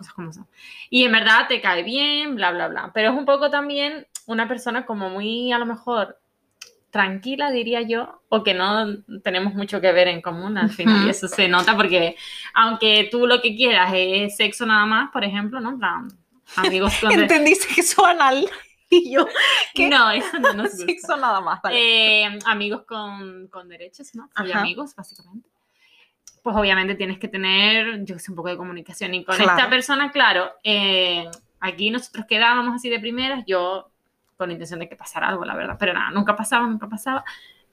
Cosas 0.00 0.14
como 0.14 0.32
son. 0.32 0.46
Y 0.88 1.04
en 1.04 1.12
verdad 1.12 1.46
te 1.46 1.60
cae 1.60 1.82
bien, 1.82 2.36
bla, 2.36 2.52
bla, 2.52 2.68
bla. 2.68 2.90
Pero 2.94 3.10
es 3.10 3.18
un 3.18 3.26
poco 3.26 3.50
también 3.50 4.06
una 4.24 4.48
persona 4.48 4.86
como 4.86 5.10
muy, 5.10 5.52
a 5.52 5.58
lo 5.58 5.66
mejor, 5.66 6.18
tranquila, 6.88 7.50
diría 7.50 7.82
yo, 7.82 8.22
o 8.30 8.42
que 8.42 8.54
no 8.54 9.02
tenemos 9.22 9.52
mucho 9.52 9.82
que 9.82 9.92
ver 9.92 10.08
en 10.08 10.22
común 10.22 10.56
al 10.56 10.70
final. 10.70 11.06
Y 11.06 11.10
eso 11.10 11.28
se 11.28 11.48
nota 11.48 11.76
porque, 11.76 12.16
aunque 12.54 13.08
tú 13.10 13.26
lo 13.26 13.42
que 13.42 13.54
quieras 13.54 13.92
es 13.94 14.36
sexo 14.36 14.64
nada 14.64 14.86
más, 14.86 15.10
por 15.10 15.22
ejemplo, 15.22 15.60
¿no? 15.60 15.76
Plan, 15.76 16.08
amigos 16.56 16.94
con... 17.02 17.12
Entendí 17.12 17.54
sexo 17.56 18.06
anal. 18.06 18.48
Y 18.88 19.12
yo, 19.12 19.28
¿qué? 19.74 19.90
No, 19.90 20.10
eso 20.10 20.38
no 20.38 20.54
nos 20.54 20.70
gusta. 20.78 20.86
Sexo 20.86 21.16
nada 21.18 21.42
más. 21.42 21.60
Vale. 21.60 22.24
Eh, 22.24 22.38
amigos 22.46 22.84
con, 22.86 23.48
con 23.48 23.68
derechos, 23.68 24.14
¿no? 24.14 24.30
Soy 24.34 24.50
amigos, 24.50 24.94
básicamente. 24.96 25.49
Pues 26.42 26.56
obviamente 26.56 26.94
tienes 26.94 27.18
que 27.18 27.28
tener, 27.28 28.04
yo 28.04 28.18
sé, 28.18 28.30
un 28.32 28.36
poco 28.36 28.48
de 28.48 28.56
comunicación. 28.56 29.14
Y 29.14 29.24
con 29.24 29.36
Claro. 29.36 29.52
esta 29.52 29.68
persona, 29.70 30.10
claro, 30.10 30.50
eh, 30.64 31.28
aquí 31.60 31.90
nosotros 31.90 32.24
quedábamos 32.26 32.74
así 32.76 32.88
de 32.88 32.98
primeras, 33.00 33.44
yo 33.46 33.90
con 34.36 34.50
intención 34.50 34.80
de 34.80 34.88
que 34.88 34.96
pasara 34.96 35.28
algo, 35.28 35.44
la 35.44 35.54
verdad. 35.54 35.76
Pero 35.78 35.92
nada, 35.92 36.10
nunca 36.10 36.34
pasaba, 36.34 36.66
nunca 36.66 36.88
pasaba. 36.88 37.24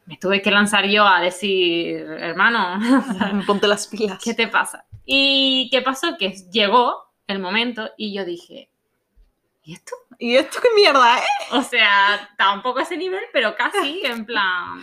Me 0.05 0.17
tuve 0.17 0.41
que 0.41 0.51
lanzar 0.51 0.85
yo 0.85 1.05
a 1.07 1.21
decir, 1.21 1.97
hermano, 2.19 2.79
Ponte 3.47 3.67
las 3.67 3.87
pilas. 3.87 4.21
¿qué 4.23 4.33
te 4.33 4.47
pasa? 4.47 4.85
¿Y 5.05 5.69
qué 5.71 5.81
pasó? 5.81 6.17
Que 6.17 6.31
llegó 6.51 7.13
el 7.27 7.39
momento 7.39 7.89
y 7.97 8.13
yo 8.13 8.25
dije, 8.25 8.69
¿y 9.63 9.73
esto? 9.73 9.95
¿Y 10.19 10.35
esto 10.35 10.59
qué 10.61 10.69
mierda, 10.75 11.19
eh? 11.19 11.23
O 11.51 11.61
sea, 11.61 12.29
tampoco 12.37 12.79
a 12.79 12.83
ese 12.83 12.97
nivel, 12.97 13.21
pero 13.31 13.55
casi, 13.55 14.01
en 14.03 14.25
plan. 14.25 14.79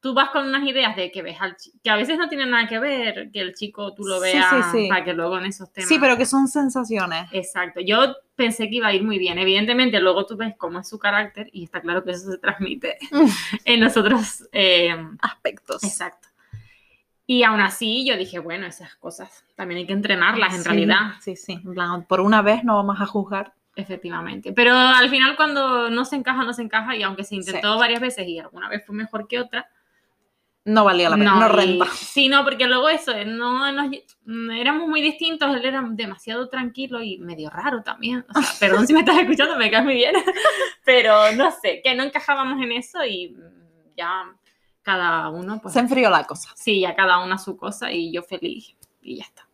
Tú 0.00 0.14
vas 0.14 0.30
con 0.30 0.46
unas 0.46 0.62
ideas 0.66 0.94
de 0.94 1.10
que 1.10 1.22
ves 1.22 1.38
al 1.40 1.56
chico, 1.56 1.76
que 1.82 1.90
a 1.90 1.96
veces 1.96 2.18
no 2.18 2.28
tiene 2.28 2.46
nada 2.46 2.68
que 2.68 2.78
ver 2.78 3.30
que 3.32 3.40
el 3.40 3.52
chico 3.54 3.94
tú 3.94 4.04
lo 4.04 4.20
veas 4.20 4.46
sí, 4.70 4.78
sí. 4.82 4.88
para 4.88 5.04
que 5.04 5.12
luego 5.12 5.38
en 5.38 5.46
esos 5.46 5.72
temas. 5.72 5.88
Sí, 5.88 5.98
pero 5.98 6.16
que 6.16 6.24
son 6.24 6.46
sensaciones. 6.46 7.28
Exacto. 7.32 7.80
Yo 7.80 8.14
pensé 8.36 8.68
que 8.68 8.76
iba 8.76 8.86
a 8.86 8.94
ir 8.94 9.02
muy 9.02 9.18
bien. 9.18 9.38
Evidentemente, 9.38 9.98
luego 9.98 10.24
tú 10.24 10.36
ves 10.36 10.54
cómo 10.56 10.78
es 10.78 10.88
su 10.88 10.98
carácter 11.00 11.50
y 11.52 11.64
está 11.64 11.80
claro 11.80 12.04
que 12.04 12.12
eso 12.12 12.30
se 12.30 12.38
transmite 12.38 12.96
en 13.64 13.80
nosotros. 13.80 14.48
eh, 14.52 14.94
Aspectos. 15.20 15.82
exacto. 15.82 16.28
Y 17.26 17.42
aún 17.42 17.60
así, 17.60 18.06
yo 18.06 18.16
dije, 18.16 18.38
bueno, 18.38 18.66
esas 18.66 18.94
cosas 18.94 19.44
también 19.54 19.78
hay 19.78 19.86
que 19.86 19.92
entrenarlas 19.92 20.54
en 20.54 20.64
realidad. 20.64 21.12
Sí, 21.20 21.36
sí. 21.36 21.60
Por 22.08 22.20
una 22.20 22.40
vez 22.40 22.64
no 22.64 22.76
vamos 22.76 23.00
a 23.00 23.06
juzgar. 23.06 23.52
Efectivamente. 23.76 24.52
Pero 24.52 24.74
al 24.74 25.10
final 25.10 25.36
cuando 25.36 25.90
no 25.90 26.04
se 26.04 26.16
encaja, 26.16 26.42
no 26.44 26.52
se 26.52 26.62
encaja 26.62 26.96
y 26.96 27.02
aunque 27.02 27.24
se 27.24 27.36
intentó 27.36 27.78
varias 27.78 28.00
veces 28.00 28.26
y 28.26 28.38
alguna 28.38 28.68
vez 28.68 28.84
fue 28.84 28.94
mejor 28.96 29.28
que 29.28 29.38
otra, 29.40 29.68
No 30.68 30.84
valía 30.84 31.08
la 31.08 31.16
pena. 31.16 31.34
No, 31.34 31.46
y- 31.46 31.56
renta. 31.56 31.86
Sí, 31.94 32.28
no, 32.28 32.44
porque 32.44 32.66
luego 32.66 32.88
eso, 32.88 33.12
no, 33.26 33.72
nos- 33.72 33.90
éramos 34.52 34.88
muy 34.88 35.00
distintos, 35.00 35.54
él 35.56 35.64
era 35.64 35.82
demasiado 35.90 36.48
tranquilo 36.48 37.02
y 37.02 37.18
medio 37.18 37.48
raro 37.50 37.82
también. 37.82 38.24
O 38.34 38.40
sea, 38.42 38.50
perdón 38.60 38.86
si 38.86 38.92
me 38.92 39.00
estás 39.00 39.18
escuchando, 39.18 39.56
me 39.56 39.70
caes 39.70 39.84
muy 39.84 39.94
bien. 39.94 40.14
Pero 40.84 41.32
no 41.32 41.50
sé, 41.50 41.80
que 41.82 41.94
no 41.94 42.02
encajábamos 42.02 42.62
en 42.62 42.72
eso 42.72 43.04
y 43.04 43.34
ya 43.96 44.24
cada 44.82 45.28
uno, 45.30 45.58
pues 45.60 45.74
Se 45.74 45.80
enfrió 45.80 46.10
la 46.10 46.24
cosa. 46.24 46.50
sí, 46.54 46.80
ya 46.80 46.94
cada 46.94 47.18
uno 47.24 47.34
a 47.34 47.38
su 47.38 47.56
cosa 47.56 47.90
y 47.92 48.12
yo 48.12 48.22
feliz 48.22 48.76
y 49.02 49.16
ya 49.16 49.24
está. 49.24 49.47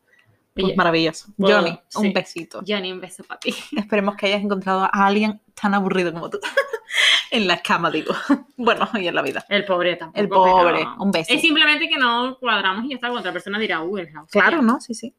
Pues 0.54 0.76
maravilloso. 0.76 1.32
Johnny, 1.37 1.78
sí. 1.88 1.99
un 1.99 2.12
besito. 2.12 2.61
Johnny, 2.66 2.92
un 2.92 3.00
beso 3.00 3.25
para 3.25 3.40
ti. 3.40 3.54
Esperemos 3.76 4.14
que 4.16 4.26
hayas 4.26 4.42
encontrado 4.42 4.84
a 4.84 5.06
alguien 5.06 5.40
tan 5.61 5.75
aburrido 5.75 6.12
como 6.12 6.30
tú. 6.30 6.38
en 7.32 7.46
la 7.49 7.58
cama, 7.61 7.90
digo. 7.90 8.14
Bueno, 8.56 8.88
y 8.94 9.08
en 9.08 9.14
la 9.16 9.23
vida. 9.23 9.44
El 9.49 9.64
pobre 9.64 9.96
tampoco. 9.96 10.20
El 10.20 10.28
pobre. 10.28 10.87
Un 10.99 11.11
beso. 11.11 11.32
Es 11.34 11.40
simplemente 11.40 11.88
que 11.88 11.99
no 11.99 12.38
cuadramos 12.38 12.84
y 12.84 12.90
ya 12.90 12.94
está. 12.94 13.11
Otra 13.11 13.32
persona 13.32 13.58
dirá, 13.58 13.82
uy, 13.82 14.02
es 14.02 14.12
la 14.12 14.23
hostia". 14.23 14.40
Claro, 14.40 14.62
¿no? 14.62 14.80
Sí, 14.80 14.94
sí. 14.94 15.12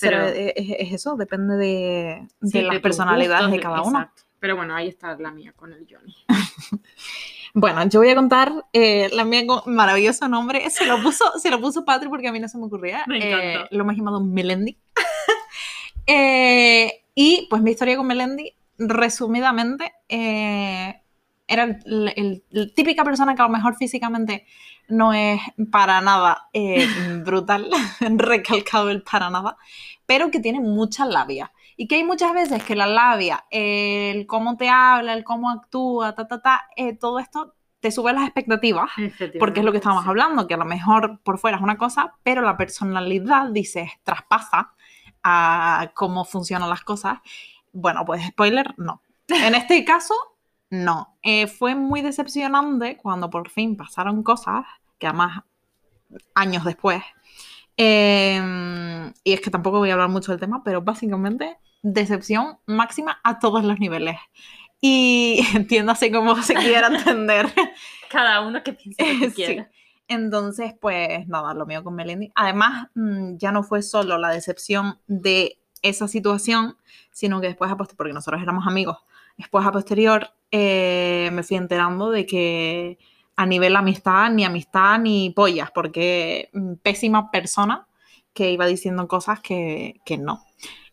Pero- 0.00 0.22
es- 0.24 0.52
es 0.56 0.92
eso, 0.92 1.16
depende 1.16 1.56
de, 1.56 2.28
las 2.40 2.80
personalidades 2.80 3.46
gustos, 3.46 3.52
de 3.52 3.60
cada 3.60 3.82
uno. 3.82 3.98
exacto. 4.00 4.22
Pero 4.44 4.56
bueno, 4.56 4.74
ahí 4.76 4.88
está 4.88 5.16
la 5.16 5.30
mía 5.30 5.54
con 5.56 5.72
el 5.72 5.86
Johnny. 5.90 6.14
Bueno, 7.54 7.88
yo 7.88 8.00
voy 8.00 8.10
a 8.10 8.14
contar 8.16 8.52
eh, 8.72 9.08
la 9.12 9.24
mía 9.24 9.46
con 9.46 9.62
maravilloso 9.74 10.28
nombre. 10.28 10.68
Se 10.70 10.84
lo 10.86 11.00
puso, 11.00 11.24
se 11.38 11.50
lo 11.50 11.60
puso 11.60 11.84
Patrick 11.84 12.10
porque 12.10 12.28
a 12.28 12.32
mí 12.32 12.40
no 12.40 12.48
se 12.48 12.58
me 12.58 12.64
ocurría. 12.64 13.04
Me 13.06 13.18
Eh, 13.18 13.52
encantó. 13.54 13.74
lo 13.76 13.84
hemos 13.84 13.96
llamado 13.96 14.20
Melendi. 14.20 14.76
Eh, 16.06 17.04
y 17.14 17.46
pues 17.48 17.62
mi 17.62 17.70
historia 17.70 17.96
con 17.96 18.06
Melendi, 18.06 18.52
resumidamente, 18.76 19.92
era 20.08 21.62
el, 21.64 22.12
el- 22.14 22.44
el 22.50 22.74
típica 22.74 23.04
persona 23.04 23.34
que 23.34 23.40
a 23.40 23.46
lo 23.46 23.50
mejor 23.52 23.76
físicamente 23.76 24.44
no 24.88 25.14
es 25.14 25.40
para 25.70 26.02
nada 26.02 26.48
eh, 26.52 26.86
brutal, 27.24 27.70
recalcado 28.00 28.90
el 28.90 29.02
para 29.02 29.30
nada, 29.30 29.56
pero 30.04 30.30
que 30.30 30.40
tiene 30.40 30.60
mucha 30.60 31.06
labia. 31.06 31.52
Y 31.76 31.88
que 31.88 31.96
hay 31.96 32.04
muchas 32.04 32.32
veces 32.32 32.62
que 32.62 32.76
la 32.76 32.86
labia, 32.86 33.44
el 33.50 34.26
cómo 34.26 34.56
te 34.56 34.68
habla, 34.68 35.12
el 35.14 35.24
cómo 35.24 35.50
actúa, 35.50 36.14
ta, 36.14 36.26
ta, 36.28 36.40
ta, 36.40 36.68
eh, 36.76 36.94
todo 36.96 37.18
esto 37.18 37.54
te 37.80 37.90
sube 37.90 38.12
las 38.14 38.24
expectativas, 38.24 38.90
porque 39.38 39.60
es 39.60 39.66
lo 39.66 39.70
que 39.72 39.78
estábamos 39.78 40.04
Sí. 40.04 40.10
hablando, 40.10 40.46
que 40.46 40.54
a 40.54 40.56
lo 40.56 40.64
mejor 40.64 41.20
por 41.22 41.38
fuera 41.38 41.58
es 41.58 41.62
una 41.62 41.76
cosa, 41.76 42.14
pero 42.22 42.40
la 42.42 42.56
personalidad, 42.56 43.50
dices, 43.50 43.90
traspasa 44.02 44.72
a 45.22 45.90
cómo 45.94 46.24
funcionan 46.24 46.70
las 46.70 46.80
cosas. 46.82 47.18
Bueno, 47.72 48.04
pues 48.06 48.24
spoiler, 48.26 48.74
no. 48.78 49.02
En 49.28 49.54
este 49.54 49.84
caso, 49.84 50.14
no. 50.70 51.16
Eh, 51.22 51.46
fue 51.46 51.74
muy 51.74 52.00
decepcionante 52.00 52.96
cuando 52.96 53.28
por 53.28 53.50
fin 53.50 53.76
pasaron 53.76 54.22
cosas, 54.22 54.64
que 54.98 55.06
además 55.06 55.42
años 56.34 56.64
después. 56.64 57.02
Eh, 57.76 59.12
y 59.24 59.32
es 59.32 59.40
que 59.40 59.50
tampoco 59.50 59.78
voy 59.78 59.90
a 59.90 59.94
hablar 59.94 60.08
mucho 60.08 60.32
del 60.32 60.40
tema, 60.40 60.62
pero 60.64 60.82
básicamente 60.82 61.56
decepción 61.82 62.58
máxima 62.66 63.20
a 63.24 63.38
todos 63.38 63.64
los 63.64 63.78
niveles. 63.78 64.16
Y 64.80 65.40
entiéndase 65.54 66.10
cómo 66.12 66.36
se 66.42 66.54
quiera 66.54 66.88
entender. 66.88 67.46
Cada 68.10 68.40
uno 68.42 68.62
que 68.62 68.72
piense 68.74 68.96
que 69.02 69.30
Sí. 69.30 69.34
quiera. 69.34 69.70
Entonces, 70.06 70.74
pues 70.80 71.26
nada, 71.28 71.54
lo 71.54 71.64
mío 71.64 71.82
con 71.82 71.94
Melendi. 71.94 72.30
Además, 72.34 72.88
mm, 72.94 73.36
ya 73.38 73.52
no 73.52 73.62
fue 73.62 73.82
solo 73.82 74.18
la 74.18 74.28
decepción 74.28 74.98
de 75.06 75.58
esa 75.82 76.08
situación, 76.08 76.76
sino 77.10 77.40
que 77.40 77.46
después, 77.48 77.70
porque 77.96 78.12
nosotros 78.12 78.42
éramos 78.42 78.66
amigos, 78.66 78.98
después 79.38 79.66
a 79.66 79.72
posterior 79.72 80.28
eh, 80.50 81.30
me 81.32 81.42
fui 81.42 81.56
enterando 81.56 82.10
de 82.10 82.26
que 82.26 82.98
a 83.36 83.46
nivel 83.46 83.76
amistad, 83.76 84.30
ni 84.30 84.44
amistad 84.44 84.98
ni 84.98 85.30
pollas, 85.30 85.70
porque 85.70 86.50
mm, 86.52 86.74
pésima 86.82 87.30
persona 87.30 87.86
que 88.32 88.50
iba 88.50 88.66
diciendo 88.66 89.08
cosas 89.08 89.40
que, 89.40 90.00
que 90.04 90.18
no. 90.18 90.42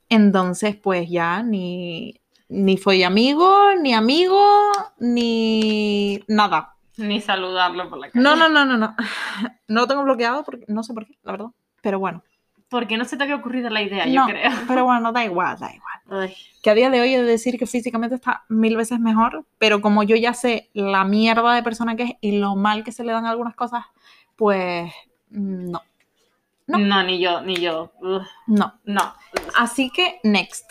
Entonces, 0.09 0.75
pues 0.75 1.09
ya 1.09 1.41
ni, 1.41 2.19
ni 2.49 2.77
fue 2.77 3.03
amigo, 3.05 3.73
ni 3.81 3.93
amigo, 3.93 4.71
ni 4.99 6.21
nada. 6.27 6.75
Ni 6.97 7.21
saludarlo 7.21 7.89
por 7.89 7.97
la 7.97 8.09
calle. 8.09 8.21
No, 8.21 8.35
no, 8.35 8.49
no, 8.49 8.65
no, 8.65 8.77
no. 8.77 8.95
No 9.67 9.81
lo 9.81 9.87
tengo 9.87 10.03
bloqueado 10.03 10.43
porque 10.43 10.65
no 10.67 10.83
sé 10.83 10.93
por 10.93 11.05
qué, 11.05 11.17
la 11.23 11.31
verdad. 11.31 11.47
Pero 11.81 11.99
bueno. 11.99 12.23
Porque 12.69 12.97
no 12.97 13.05
se 13.05 13.17
te 13.17 13.23
había 13.23 13.35
ocurrido 13.35 13.69
la 13.69 13.81
idea, 13.81 14.05
yo 14.05 14.25
creo. 14.25 14.51
pero 14.67 14.83
bueno, 14.85 15.11
da 15.13 15.23
igual, 15.23 15.57
da 15.57 15.73
igual. 15.73 15.90
Ay, 16.13 16.35
Que 16.61 16.69
a 16.69 16.73
día 16.75 16.89
de 16.89 16.99
hoy 16.99 17.13
he 17.13 17.17
de 17.17 17.23
decir 17.23 17.57
que 17.57 17.65
físicamente 17.65 18.15
está 18.15 18.43
mil 18.49 18.75
veces 18.75 18.99
mejor, 18.99 19.45
pero 19.57 19.79
como 19.81 20.03
yo 20.03 20.15
ya 20.17 20.33
sé 20.33 20.69
la 20.73 21.05
mierda 21.05 21.55
de 21.55 21.63
persona 21.63 21.95
que 21.95 22.03
es 22.03 22.11
y 22.21 22.37
lo 22.37 22.55
mal 22.55 22.83
que 22.83 22.91
se 22.91 23.03
le 23.05 23.13
dan 23.13 23.25
algunas 23.25 23.55
cosas, 23.55 23.85
pues 24.35 24.91
no, 25.29 25.81
No. 26.67 26.77
No. 26.77 27.03
ni 27.03 27.19
yo, 27.19 27.41
ni 27.41 27.55
yo. 27.55 27.91
No. 28.47 28.79
no. 28.83 29.15
Así 29.57 29.89
que 29.89 30.19
next. 30.23 30.69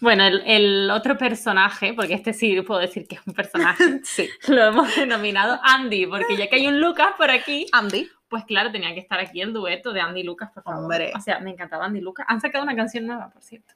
Bueno, 0.00 0.24
el, 0.24 0.42
el 0.46 0.90
otro 0.90 1.18
personaje, 1.18 1.92
porque 1.94 2.14
este 2.14 2.32
sí 2.32 2.60
puedo 2.62 2.80
decir 2.80 3.06
que 3.06 3.16
es 3.16 3.20
un 3.26 3.34
personaje, 3.34 4.00
Sí. 4.04 4.28
lo 4.48 4.64
hemos 4.64 4.94
denominado 4.96 5.58
Andy, 5.62 6.06
porque 6.06 6.36
ya 6.36 6.48
que 6.48 6.56
hay 6.56 6.66
un 6.66 6.80
Lucas 6.80 7.08
por 7.18 7.30
aquí, 7.30 7.66
Andy. 7.72 8.08
Pues 8.28 8.44
claro, 8.44 8.72
tenía 8.72 8.92
que 8.94 9.00
estar 9.00 9.18
aquí 9.20 9.40
el 9.40 9.52
dueto 9.52 9.92
de 9.92 10.00
Andy 10.00 10.22
Lucas, 10.22 10.50
por 10.52 10.62
favor. 10.62 10.82
Hombre. 10.82 11.12
O 11.16 11.20
sea, 11.20 11.38
me 11.40 11.50
encantaba 11.50 11.84
Andy 11.86 12.00
Lucas. 12.00 12.26
Han 12.28 12.40
sacado 12.40 12.64
una 12.64 12.74
canción 12.76 13.06
nueva, 13.06 13.30
por 13.30 13.42
cierto. 13.42 13.74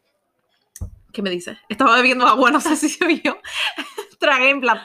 ¿Qué 1.13 1.23
me 1.23 1.31
dices? 1.31 1.59
Estaba 1.69 1.97
bebiendo 1.97 2.27
agua, 2.27 2.51
no 2.51 2.61
sé 2.61 2.77
si 2.77 2.89
se 2.89 3.05
vio. 3.07 3.41
Tragué 4.21 4.51
en 4.51 4.61
plan. 4.61 4.81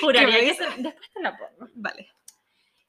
Juraría 0.00 0.28
me 0.28 0.34
que 0.40 0.44
dices? 0.50 0.66
se- 0.74 0.82
después 0.82 1.10
te 1.12 1.22
la 1.22 1.36
pongo. 1.36 1.70
Vale. 1.74 2.08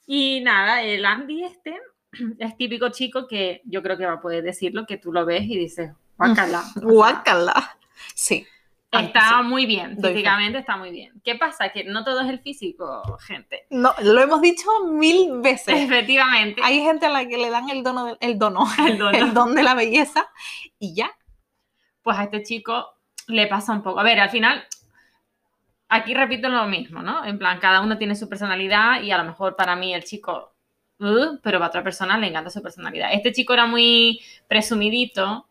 Y 0.07 0.41
nada, 0.41 0.81
el 0.83 1.05
Andy 1.05 1.43
este 1.45 1.79
es 2.39 2.57
típico 2.57 2.89
chico 2.89 3.27
que 3.27 3.61
yo 3.65 3.81
creo 3.81 3.97
que 3.97 4.05
va 4.05 4.13
a 4.13 4.21
poder 4.21 4.43
decirlo, 4.43 4.85
que 4.85 4.97
tú 4.97 5.11
lo 5.13 5.25
ves 5.25 5.43
y 5.43 5.57
dices, 5.57 5.91
guácala. 6.17 6.63
Guácala. 6.75 7.77
Sí. 8.13 8.45
Está 8.91 9.37
sí. 9.41 9.43
muy 9.47 9.65
bien, 9.65 9.97
físicamente 10.01 10.57
está 10.59 10.75
muy 10.75 10.91
bien. 10.91 11.13
¿Qué 11.23 11.35
pasa? 11.35 11.69
Que 11.69 11.85
no 11.85 12.03
todo 12.03 12.19
es 12.21 12.29
el 12.29 12.39
físico, 12.39 13.01
gente. 13.25 13.65
No, 13.69 13.93
lo 14.03 14.21
hemos 14.21 14.41
dicho 14.41 14.67
mil 14.89 15.39
veces. 15.41 15.79
Efectivamente. 15.79 16.61
Hay 16.63 16.81
gente 16.81 17.05
a 17.05 17.09
la 17.09 17.25
que 17.25 17.37
le 17.37 17.49
dan 17.49 17.69
el 17.69 17.83
dono, 17.83 18.17
el 18.19 18.37
dono, 18.37 18.65
El 18.85 18.97
dono. 18.97 19.17
el 19.17 19.33
don 19.33 19.55
de 19.55 19.63
la 19.63 19.75
belleza 19.75 20.27
y 20.77 20.93
ya. 20.93 21.09
Pues 22.01 22.17
a 22.17 22.23
este 22.23 22.43
chico 22.43 22.85
le 23.27 23.47
pasa 23.47 23.71
un 23.71 23.81
poco. 23.81 23.99
A 24.01 24.03
ver, 24.03 24.19
al 24.19 24.29
final, 24.29 24.61
aquí 25.87 26.13
repito 26.13 26.49
lo 26.49 26.65
mismo, 26.65 27.01
¿no? 27.01 27.23
En 27.25 27.37
plan, 27.39 27.59
cada 27.59 27.79
uno 27.81 27.97
tiene 27.97 28.15
su 28.15 28.27
personalidad 28.27 29.01
y 29.01 29.11
a 29.11 29.17
lo 29.17 29.23
mejor 29.23 29.55
para 29.55 29.75
mí 29.77 29.93
el 29.93 30.03
chico, 30.03 30.53
"Uh", 30.99 31.37
pero 31.41 31.59
para 31.59 31.67
otra 31.69 31.83
persona 31.83 32.17
le 32.17 32.27
encanta 32.27 32.49
su 32.49 32.61
personalidad. 32.61 33.09
Este 33.13 33.31
chico 33.31 33.53
era 33.53 33.65
muy 33.67 34.19
presumidito, 34.49 35.47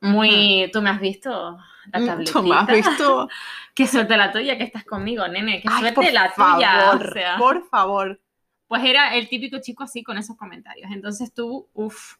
muy... 0.00 0.70
¿Tú 0.72 0.80
me 0.82 0.90
has 0.90 1.00
visto? 1.00 1.58
La 1.92 2.00
Mm, 2.00 2.06
tabletita. 2.06 2.40
¿Tú 2.40 2.46
me 2.46 2.54
has 2.56 2.66
visto? 2.66 3.28
Qué 3.74 3.86
suerte 3.86 4.16
la 4.16 4.30
tuya 4.32 4.56
que 4.58 4.64
estás 4.64 4.84
conmigo, 4.84 5.26
nene. 5.28 5.60
Qué 5.60 5.68
Ay, 5.70 5.80
suerte 5.80 6.12
la 6.12 6.30
favor, 6.30 6.54
tuya. 6.56 6.90
O 6.92 7.12
sea, 7.12 7.36
Por 7.38 7.68
favor. 7.68 8.20
pues 8.66 8.84
era 8.84 9.14
el 9.14 9.28
típico 9.28 9.58
chico 9.60 9.82
así 9.84 10.02
con 10.02 10.16
esos 10.18 10.36
comentarios. 10.36 10.90
Entonces 10.92 11.32
tú, 11.34 11.68
uff, 11.74 12.14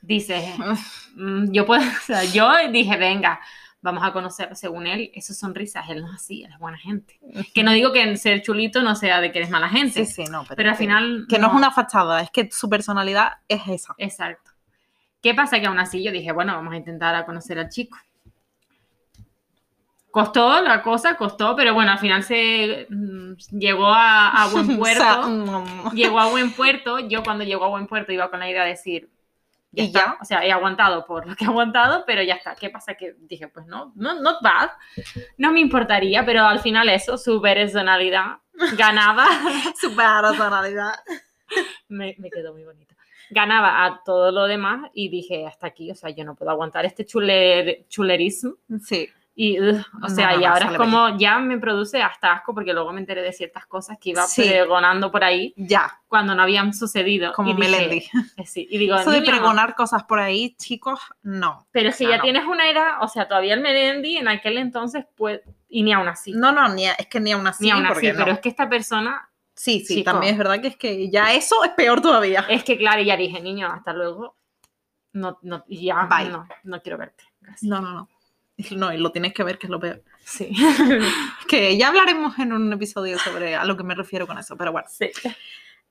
dices, 0.00 0.44
mm, 1.14 1.50
yo 1.52 1.66
puedo, 1.66 1.82
o 1.82 2.00
sea, 2.04 2.24
yo 2.24 2.50
dije, 2.70 2.96
venga, 2.96 3.40
vamos 3.80 4.02
a 4.04 4.12
conocer, 4.12 4.54
según 4.56 4.86
él, 4.86 5.10
eso 5.14 5.34
son 5.34 5.54
risas, 5.54 5.88
él 5.88 6.00
no 6.02 6.08
es 6.08 6.16
así, 6.16 6.42
él 6.44 6.50
es 6.52 6.58
buena 6.58 6.78
gente. 6.78 7.18
Que 7.54 7.62
no 7.62 7.72
digo 7.72 7.92
que 7.92 8.02
en 8.02 8.18
ser 8.18 8.42
chulito 8.42 8.82
no 8.82 8.94
sea 8.96 9.20
de 9.20 9.30
que 9.30 9.38
eres 9.38 9.50
mala 9.50 9.68
gente, 9.68 10.04
Sí, 10.04 10.24
sí, 10.24 10.30
no. 10.30 10.42
Pero, 10.44 10.56
pero 10.56 10.70
al 10.70 10.76
final... 10.76 11.26
Que 11.28 11.38
no 11.38 11.48
es 11.48 11.52
una 11.54 11.70
fachada, 11.70 12.20
es 12.22 12.30
que 12.30 12.48
su 12.50 12.68
personalidad 12.68 13.34
es 13.46 13.62
esa. 13.68 13.94
Exacto. 13.98 14.50
¿Qué 15.20 15.34
pasa? 15.34 15.60
Que 15.60 15.66
aún 15.66 15.78
así 15.78 16.02
yo 16.02 16.12
dije, 16.12 16.32
bueno, 16.32 16.54
vamos 16.54 16.72
a 16.72 16.76
intentar 16.76 17.14
a 17.14 17.24
conocer 17.26 17.58
al 17.58 17.68
chico. 17.68 17.98
Costó 20.18 20.60
la 20.62 20.82
cosa, 20.82 21.16
costó, 21.16 21.54
pero 21.54 21.74
bueno, 21.74 21.92
al 21.92 22.00
final 22.00 22.24
se 22.24 22.88
mm, 22.90 23.34
llegó 23.56 23.86
a, 23.86 24.42
a 24.42 24.48
buen 24.50 24.76
puerto. 24.76 25.20
O 25.20 25.64
sea, 25.64 25.92
llegó 25.94 26.18
a 26.18 26.28
buen 26.28 26.50
puerto. 26.50 26.98
Yo 26.98 27.22
cuando 27.22 27.44
llegó 27.44 27.66
a 27.66 27.68
buen 27.68 27.86
puerto 27.86 28.10
iba 28.10 28.28
con 28.28 28.40
la 28.40 28.50
idea 28.50 28.64
de 28.64 28.70
decir, 28.70 29.08
ya 29.70 29.84
¿Y 29.84 29.86
está. 29.86 29.98
ya? 30.00 30.16
O 30.20 30.24
sea, 30.24 30.44
he 30.44 30.50
aguantado 30.50 31.06
por 31.06 31.24
lo 31.24 31.36
que 31.36 31.44
he 31.44 31.46
aguantado, 31.46 32.02
pero 32.04 32.20
ya 32.24 32.34
está. 32.34 32.56
¿Qué 32.56 32.68
pasa? 32.68 32.94
Que 32.94 33.14
dije, 33.16 33.46
pues 33.46 33.66
no, 33.66 33.92
no 33.94 34.20
not 34.20 34.42
bad. 34.42 34.70
No 35.36 35.52
me 35.52 35.60
importaría, 35.60 36.26
pero 36.26 36.42
al 36.42 36.58
final 36.58 36.88
eso, 36.88 37.16
su 37.16 37.40
personalidad 37.40 38.38
ganaba. 38.76 39.24
su 39.80 39.94
personalidad. 39.94 40.94
me, 41.86 42.16
me 42.18 42.28
quedó 42.28 42.54
muy 42.54 42.64
bonito. 42.64 42.92
Ganaba 43.30 43.84
a 43.84 44.02
todo 44.04 44.32
lo 44.32 44.46
demás 44.48 44.90
y 44.94 45.10
dije, 45.10 45.46
hasta 45.46 45.68
aquí, 45.68 45.92
o 45.92 45.94
sea, 45.94 46.10
yo 46.10 46.24
no 46.24 46.34
puedo 46.34 46.50
aguantar 46.50 46.84
este 46.86 47.06
chuler, 47.06 47.84
chulerismo. 47.88 48.54
Sí. 48.82 49.08
Y, 49.40 49.60
ugh, 49.60 49.84
o 49.94 49.98
No, 50.00 50.08
sea, 50.08 50.32
no, 50.32 50.38
y 50.38 50.40
no, 50.42 50.48
ahora 50.48 50.64
sale 50.66 50.72
es 50.72 50.78
como, 50.78 51.16
ya 51.16 51.38
me 51.38 51.58
produce 51.58 52.02
hasta 52.02 52.32
asco 52.32 52.52
porque 52.54 52.72
luego 52.72 52.92
me 52.92 52.98
enteré 52.98 53.22
de 53.22 53.32
ciertas 53.32 53.66
cosas 53.66 53.96
que 54.00 54.10
iba 54.10 54.26
Sí. 54.26 54.42
pregonando 54.42 55.12
por 55.12 55.22
ahí 55.22 55.54
Ya, 55.56 56.00
cuando 56.08 56.34
no 56.34 56.42
habían 56.42 56.74
sucedido. 56.74 57.32
como 57.34 57.50
y 57.50 57.54
dije, 57.54 57.70
Melendi. 57.70 58.10
eh, 58.36 58.46
sí, 58.46 58.66
y 58.68 58.78
digo, 58.78 58.96
Eso 58.96 59.12
de 59.12 59.20
"Niño, 59.20 59.30
pregonar 59.30 59.76
cosas 59.76 60.02
por 60.02 60.18
ahí, 60.18 60.56
chicos, 60.56 60.98
no. 61.22 61.68
Pero 61.70 61.92
si 61.92 62.04
o 62.04 62.08
sea, 62.08 62.10
ya 62.10 62.16
no. 62.16 62.22
tienes 62.24 62.44
una 62.46 62.68
edad, 62.68 62.94
o 63.00 63.06
sea, 63.06 63.28
todavía 63.28 63.54
el 63.54 63.60
Melendi 63.60 64.16
en 64.16 64.26
aquel 64.26 64.58
entonces, 64.58 65.04
pues, 65.14 65.40
y 65.68 65.84
ni 65.84 65.92
aún 65.92 66.08
así. 66.08 66.32
No, 66.32 66.50
no, 66.50 66.68
ni 66.74 66.86
a- 66.86 66.94
es 66.94 67.06
que 67.06 67.20
ni 67.20 67.30
aún 67.30 67.46
así. 67.46 67.62
ni 67.62 67.70
aún 67.70 67.86
así, 67.86 68.08
no. 68.08 68.18
pero 68.18 68.32
es 68.32 68.40
que 68.40 68.48
esta 68.48 68.68
persona, 68.68 69.30
Sí, 69.54 69.84
sí, 69.86 69.98
chico. 69.98 70.10
también 70.10 70.32
es 70.32 70.38
verdad 70.38 70.60
que 70.60 70.66
es 70.66 70.76
que 70.76 71.08
ya 71.10 71.32
eso 71.32 71.62
es 71.62 71.70
peor 71.76 72.00
todavía. 72.00 72.44
es 72.48 72.64
que 72.64 72.76
claro, 72.76 73.02
ya 73.02 73.16
dije, 73.16 73.40
niño, 73.40 73.68
hasta 73.68 73.92
luego. 73.92 74.34
No, 75.12 75.38
no, 75.42 75.64
y 75.68 75.84
ya, 75.86 76.06
Bye. 76.10 76.28
no, 76.28 76.48
no 76.64 76.82
quiero 76.82 76.98
verte. 76.98 77.22
Gracias. 77.40 77.62
No, 77.70 77.80
no, 77.80 77.92
no. 77.92 78.08
No, 78.76 78.92
y 78.92 78.98
lo 78.98 79.12
tienes 79.12 79.32
que 79.32 79.44
ver, 79.44 79.58
que 79.58 79.66
es 79.66 79.70
lo 79.70 79.80
peor. 79.80 80.02
Sí. 80.24 80.50
Que 81.48 81.78
ya 81.78 81.88
hablaremos 81.88 82.38
en 82.38 82.52
un 82.52 82.72
episodio 82.72 83.18
sobre 83.18 83.54
a 83.54 83.64
lo 83.64 83.76
que 83.76 83.84
me 83.84 83.94
refiero 83.94 84.26
con 84.26 84.38
eso, 84.38 84.56
pero 84.56 84.72
bueno. 84.72 84.88
sí. 84.90 85.10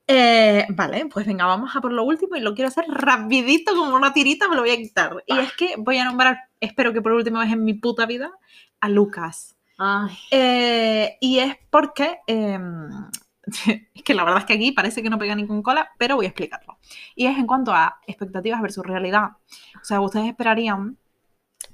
Eh, 0.09 0.65
vale, 0.69 1.07
pues 1.07 1.25
venga, 1.25 1.45
vamos 1.45 1.75
a 1.75 1.81
por 1.81 1.91
lo 1.91 2.03
último 2.03 2.37
y 2.37 2.39
lo 2.39 2.55
quiero 2.55 2.69
hacer 2.69 2.85
rapidito 2.87 3.75
como 3.75 3.93
una 3.93 4.13
tirita, 4.13 4.47
me 4.47 4.55
lo 4.55 4.61
voy 4.61 4.71
a 4.71 4.77
quitar. 4.77 5.23
Y 5.25 5.37
es 5.37 5.51
que 5.53 5.75
voy 5.77 5.97
a 5.97 6.05
nombrar, 6.05 6.37
espero 6.61 6.93
que 6.93 7.01
por 7.01 7.11
última 7.11 7.41
vez 7.41 7.51
en 7.51 7.65
mi 7.65 7.73
puta 7.73 8.05
vida, 8.05 8.31
a 8.79 8.89
Lucas. 8.89 9.57
Ay, 9.77 10.17
Eh, 10.31 11.17
y 11.19 11.39
es 11.39 11.57
porque, 11.69 12.19
eh, 12.27 12.59
es 13.93 14.03
que 14.03 14.13
la 14.13 14.23
verdad 14.23 14.39
es 14.39 14.45
que 14.45 14.53
aquí 14.53 14.71
parece 14.71 15.03
que 15.03 15.09
no 15.09 15.19
pega 15.19 15.35
ni 15.35 15.45
con 15.45 15.61
cola, 15.61 15.89
pero 15.97 16.15
voy 16.15 16.25
a 16.25 16.29
explicarlo. 16.29 16.77
Y 17.15 17.25
es 17.25 17.37
en 17.37 17.47
cuanto 17.47 17.73
a 17.73 17.99
expectativas 18.07 18.61
versus 18.61 18.85
realidad. 18.85 19.31
O 19.81 19.83
sea, 19.83 19.99
ustedes 19.99 20.27
esperarían, 20.27 20.97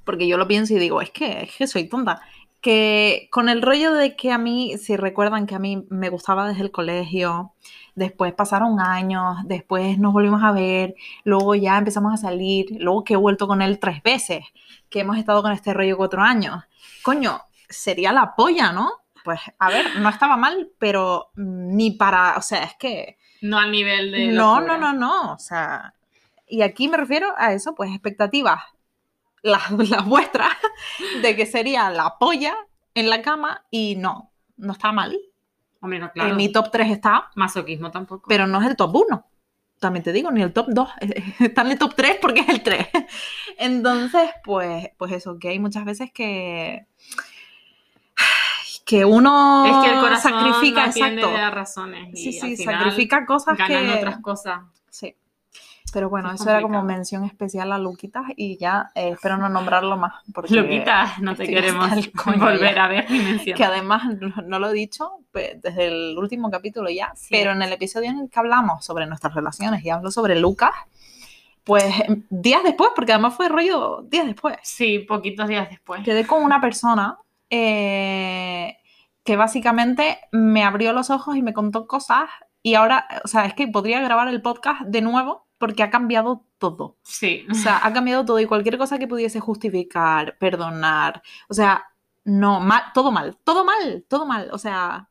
porque 0.04 0.28
yo 0.28 0.38
lo 0.38 0.48
pienso 0.48 0.74
y 0.74 0.80
digo, 0.80 1.02
es 1.02 1.12
que, 1.12 1.44
es 1.44 1.56
que 1.56 1.68
soy 1.68 1.88
tonta, 1.88 2.22
que 2.62 3.28
con 3.32 3.50
el 3.50 3.62
rollo 3.62 3.94
de 3.94 4.16
que 4.16 4.32
a 4.32 4.38
mí, 4.38 4.78
si 4.78 4.96
recuerdan 4.96 5.46
que 5.46 5.56
a 5.56 5.60
mí 5.60 5.86
me 5.90 6.10
gustaba 6.10 6.48
desde 6.48 6.62
el 6.62 6.72
colegio, 6.72 7.54
después 7.96 8.34
pasaron 8.34 8.80
años, 8.80 9.38
después 9.46 10.00
nos 10.00 10.14
volvimos 10.14 10.44
a 10.44 10.52
ver, 10.52 10.96
luego 11.24 11.56
ya 11.56 11.78
empezamos 11.78 12.14
a 12.14 12.18
salir, 12.18 12.68
luego 12.80 13.04
que 13.04 13.16
he 13.16 13.18
vuelto 13.18 13.48
con 13.48 13.62
él 13.62 13.80
tres 13.80 14.02
veces, 14.02 14.46
que 14.90 15.02
hemos 15.02 15.18
estado 15.18 15.42
con 15.42 15.52
este 15.52 15.74
rollo 15.74 15.98
cuatro 15.98 16.22
años. 16.22 16.64
Coño, 17.02 17.42
sería 17.70 18.14
la 18.14 18.34
polla, 18.36 18.72
¿no? 18.72 18.92
Pues 19.24 19.40
a 19.60 19.70
ver, 19.70 20.00
no 20.00 20.10
estaba 20.10 20.38
mal, 20.38 20.70
pero 20.80 21.32
ni 21.36 21.92
para, 21.92 22.36
o 22.38 22.42
sea, 22.42 22.64
es 22.64 22.76
que 22.76 23.18
no 23.42 23.60
al 23.60 23.72
nivel 23.72 24.12
de. 24.12 24.28
no, 24.28 24.62
locura. 24.62 24.78
no, 24.78 24.94
no, 24.94 25.00
no, 25.00 25.34
o 25.34 25.38
sea, 25.40 25.94
y 26.48 26.62
aquí 26.62 26.88
me 26.88 26.98
refiero 26.98 27.34
a 27.38 27.52
eso, 27.52 27.76
pues 27.76 27.92
expectativas, 27.92 28.62
las, 29.44 29.70
las 29.90 30.06
vuestras, 30.06 30.52
de 31.22 31.36
que 31.36 31.46
sería 31.46 31.92
la 31.92 32.18
polla 32.18 32.56
en 32.96 33.10
la 33.10 33.22
cama 33.22 33.66
y 33.70 33.96
no, 33.96 34.32
no 34.58 34.74
está 34.74 34.92
mal. 34.92 35.16
Hombre, 35.82 36.00
no, 36.00 36.12
claro. 36.12 36.30
En 36.32 36.38
mi 36.38 36.52
top 36.52 36.72
3 36.72 36.90
está, 36.92 37.30
Masoquismo 37.36 37.92
tampoco. 37.92 38.26
pero 38.28 38.48
no 38.48 38.60
es 38.62 38.68
el 38.68 38.76
top 38.76 38.96
1. 38.96 39.28
También 39.80 40.02
te 40.04 40.14
digo, 40.14 40.32
ni 40.32 40.42
el 40.42 40.54
top 40.54 40.68
2. 40.70 40.90
Está 41.40 41.62
en 41.64 41.72
el 41.72 41.78
top 41.78 41.94
3 41.94 42.18
porque 42.22 42.40
es 42.40 42.48
el 42.48 42.64
3. 42.64 42.88
Entonces, 43.58 44.30
pues, 44.46 44.88
pues 44.98 45.12
eso, 45.12 45.38
que 45.38 45.50
hay 45.50 45.60
muchas 45.60 45.84
veces 45.84 46.10
que. 46.14 46.88
que 48.86 49.04
uno 49.04 49.66
es 49.66 49.86
que 49.86 49.94
el 49.94 50.00
corazón 50.00 50.32
sacrifica, 50.32 50.86
no 50.86 50.92
exacto. 50.92 51.36
a 51.36 51.50
razones. 51.52 52.10
Y 52.14 52.32
Sí, 52.32 52.40
al 52.40 52.50
sí, 52.50 52.58
final 52.58 52.80
sacrifica 52.80 53.26
cosas 53.26 53.58
ganan 53.58 53.84
que. 53.88 53.94
otras 53.98 54.20
cosas. 54.20 54.62
Pero 55.92 56.10
bueno, 56.10 56.32
Es 56.32 56.42
eso 56.42 56.50
era 56.50 56.62
como 56.62 56.82
mención 56.82 57.24
especial 57.24 57.72
a 57.72 57.78
Luquitas 57.78 58.24
y 58.36 58.58
ya 58.58 58.90
eh, 58.96 59.10
espero 59.10 59.38
no 59.38 59.48
nombrarlo 59.50 59.96
más. 59.96 60.14
Porque 60.34 60.56
Luquita, 60.56 61.14
no 61.22 61.36
te 61.36 61.46
queremos 61.48 61.88
volver 62.40 62.74
ya. 62.76 62.86
a 62.86 62.88
ver 62.88 63.12
ni 63.12 63.20
mencionar. 63.20 63.56
Que 63.58 63.64
además 63.64 64.04
no, 64.20 64.34
no 64.44 64.58
lo 64.60 64.70
he 64.70 64.74
dicho 64.74 65.12
pues, 65.32 65.62
desde 65.62 65.88
el 65.88 66.18
último 66.18 66.50
capítulo 66.50 66.90
ya, 66.90 67.12
Sí. 67.16 67.28
pero 67.30 67.52
en 67.52 67.62
el 67.62 67.72
episodio 67.74 68.10
en 68.10 68.20
el 68.22 68.30
que 68.30 68.40
hablamos 68.40 68.84
sobre 68.84 69.06
nuestras 69.06 69.36
relaciones 69.36 69.86
y 69.86 69.92
hablo 69.92 70.10
sobre 70.10 70.36
Lucas, 70.40 70.72
pues 71.64 71.94
días 72.30 72.64
después, 72.64 72.90
porque 72.96 73.14
además 73.14 73.36
fue 73.36 73.48
rollo 73.48 74.02
días 74.10 74.26
después, 74.26 74.58
Sí, 74.64 75.00
poquitos 75.00 75.48
días 75.48 75.70
después. 75.70 76.02
quedé 76.04 76.26
con 76.26 76.44
una 76.44 76.60
persona 76.60 77.20
eh, 77.52 78.78
que 79.24 79.36
básicamente 79.38 80.18
me 80.32 80.64
abrió 80.64 80.92
los 80.92 81.10
ojos 81.10 81.38
y 81.38 81.42
me 81.44 81.54
contó 81.54 81.86
cosas 81.88 82.26
y 82.62 82.76
ahora, 82.76 83.06
o 83.24 83.28
sea, 83.28 83.46
es 83.46 83.54
que 83.54 83.68
podría 83.68 84.02
grabar 84.02 84.28
el 84.28 84.42
podcast 84.42 84.82
de 84.82 85.02
nuevo 85.02 85.43
porque 85.64 85.82
ha 85.82 85.90
cambiado 85.90 86.46
todo. 86.58 86.98
Sí. 87.04 87.48
O 87.50 87.54
sea, 87.54 87.80
ha 87.86 87.94
cambiado 87.94 88.26
todo 88.26 88.38
y 88.38 88.46
cualquier 88.46 88.78
cosa 88.78 89.00
que 89.00 89.08
pudiese 89.08 89.40
justificar, 89.40 90.38
perdonar. 90.38 91.24
O 91.48 91.54
sea, 91.54 91.86
no, 92.26 92.60
mal, 92.60 92.84
todo 92.94 93.14
mal, 93.14 93.38
todo 93.46 93.64
mal, 93.64 94.04
todo 94.10 94.26
mal. 94.26 94.50
O 94.52 94.58
sea, 94.58 95.10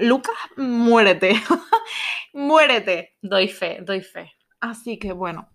Lucas, 0.00 0.34
muérete. 0.56 1.34
muérete. 2.32 3.18
Doy 3.20 3.48
fe, 3.48 3.80
doy 3.82 4.00
fe. 4.00 4.32
Así 4.58 4.98
que 4.98 5.12
bueno, 5.12 5.50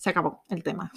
se 0.00 0.08
acabó 0.08 0.44
el 0.48 0.62
tema. 0.62 0.90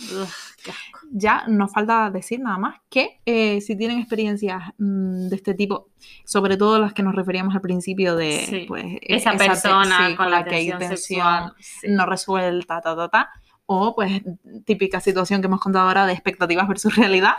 Ya 1.11 1.43
nos 1.47 1.73
falta 1.73 2.09
decir 2.09 2.39
nada 2.39 2.57
más 2.57 2.79
que 2.89 3.19
eh, 3.25 3.59
si 3.59 3.75
tienen 3.77 3.99
experiencias 3.99 4.63
mm, 4.77 5.27
de 5.27 5.35
este 5.35 5.53
tipo, 5.53 5.89
sobre 6.23 6.55
todo 6.55 6.79
las 6.79 6.93
que 6.93 7.03
nos 7.03 7.13
referíamos 7.13 7.53
al 7.53 7.59
principio 7.59 8.15
de 8.15 8.45
Sí. 8.47 8.65
pues, 8.65 8.85
e- 8.85 8.99
Esa 9.01 9.33
persona 9.33 10.07
sí, 10.07 10.15
con 10.15 10.31
la 10.31 10.45
que 10.45 10.55
hay 10.55 10.71
tensión 10.77 11.51
sí. 11.59 11.87
no 11.89 12.05
resuelta, 12.05 12.79
ta, 12.79 12.95
ta, 12.95 13.09
ta, 13.09 13.29
o 13.65 13.93
pues 13.93 14.21
típica 14.65 15.01
situación 15.01 15.41
que 15.41 15.47
hemos 15.47 15.59
contado 15.59 15.89
ahora 15.89 16.05
de 16.05 16.13
expectativas 16.13 16.65
versus 16.69 16.95
realidad, 16.95 17.33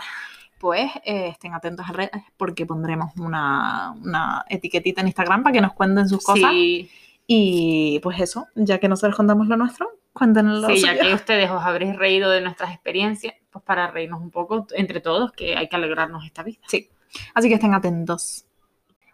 pues 0.59 0.91
eh, 1.03 1.29
estén 1.29 1.55
atentos 1.55 1.89
a 1.89 1.93
redes 1.93 2.21
porque 2.37 2.67
pondremos 2.67 3.11
una, 3.17 3.91
una 4.03 4.45
etiquetita 4.49 5.01
en 5.01 5.07
Instagram 5.07 5.41
para 5.41 5.53
que 5.53 5.61
nos 5.61 5.73
cuenten 5.73 6.07
sus 6.07 6.23
cosas 6.23 6.51
Sí, 6.51 6.91
y 7.25 7.99
pues 8.03 8.19
eso, 8.19 8.45
ya 8.53 8.77
que 8.77 8.87
nosotros 8.87 9.15
contamos 9.15 9.47
lo 9.47 9.57
nuestro, 9.57 9.89
cuéntenos 10.15 10.61
lo 10.61 10.69
sí, 10.69 10.81
ya 10.81 10.97
que 10.97 11.13
ustedes 11.13 11.51
os 11.51 11.61
habréis 11.61 11.97
reído 11.97 12.31
de 12.31 12.39
nuestras 12.39 12.71
experiencias, 12.71 13.35
pues 13.51 13.63
para 13.65 13.91
reírnos 13.91 14.21
un 14.21 14.31
poco 14.31 14.65
entre 14.71 15.01
todos, 15.01 15.33
que 15.33 15.57
hay 15.57 15.67
que 15.67 15.75
alegrarnos 15.75 16.25
esta 16.25 16.41
vida. 16.41 16.61
Sí, 16.67 16.89
así 17.33 17.49
que 17.49 17.55
estén 17.55 17.73
atentos. 17.73 18.45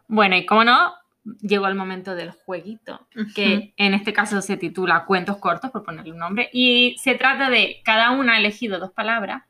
Bueno, 0.08 0.38
y 0.38 0.46
como 0.46 0.64
no, 0.64 0.94
llegó 1.42 1.66
el 1.66 1.74
momento 1.74 2.14
del 2.14 2.30
jueguito, 2.30 3.08
que 3.34 3.74
en 3.78 3.96
este 3.96 4.14
caso 4.14 4.42
se 4.44 4.58
titula 4.58 5.06
Cuentos 5.06 5.38
cortos, 5.38 5.72
por 5.72 5.84
ponerle 5.84 6.12
un 6.12 6.20
nombre, 6.20 6.52
y 6.54 6.96
se 7.00 7.16
trata 7.16 7.50
de 7.50 7.82
cada 7.84 8.12
una 8.12 8.34
ha 8.34 8.38
elegido 8.38 8.78
dos 8.78 8.92
palabras 8.92 9.44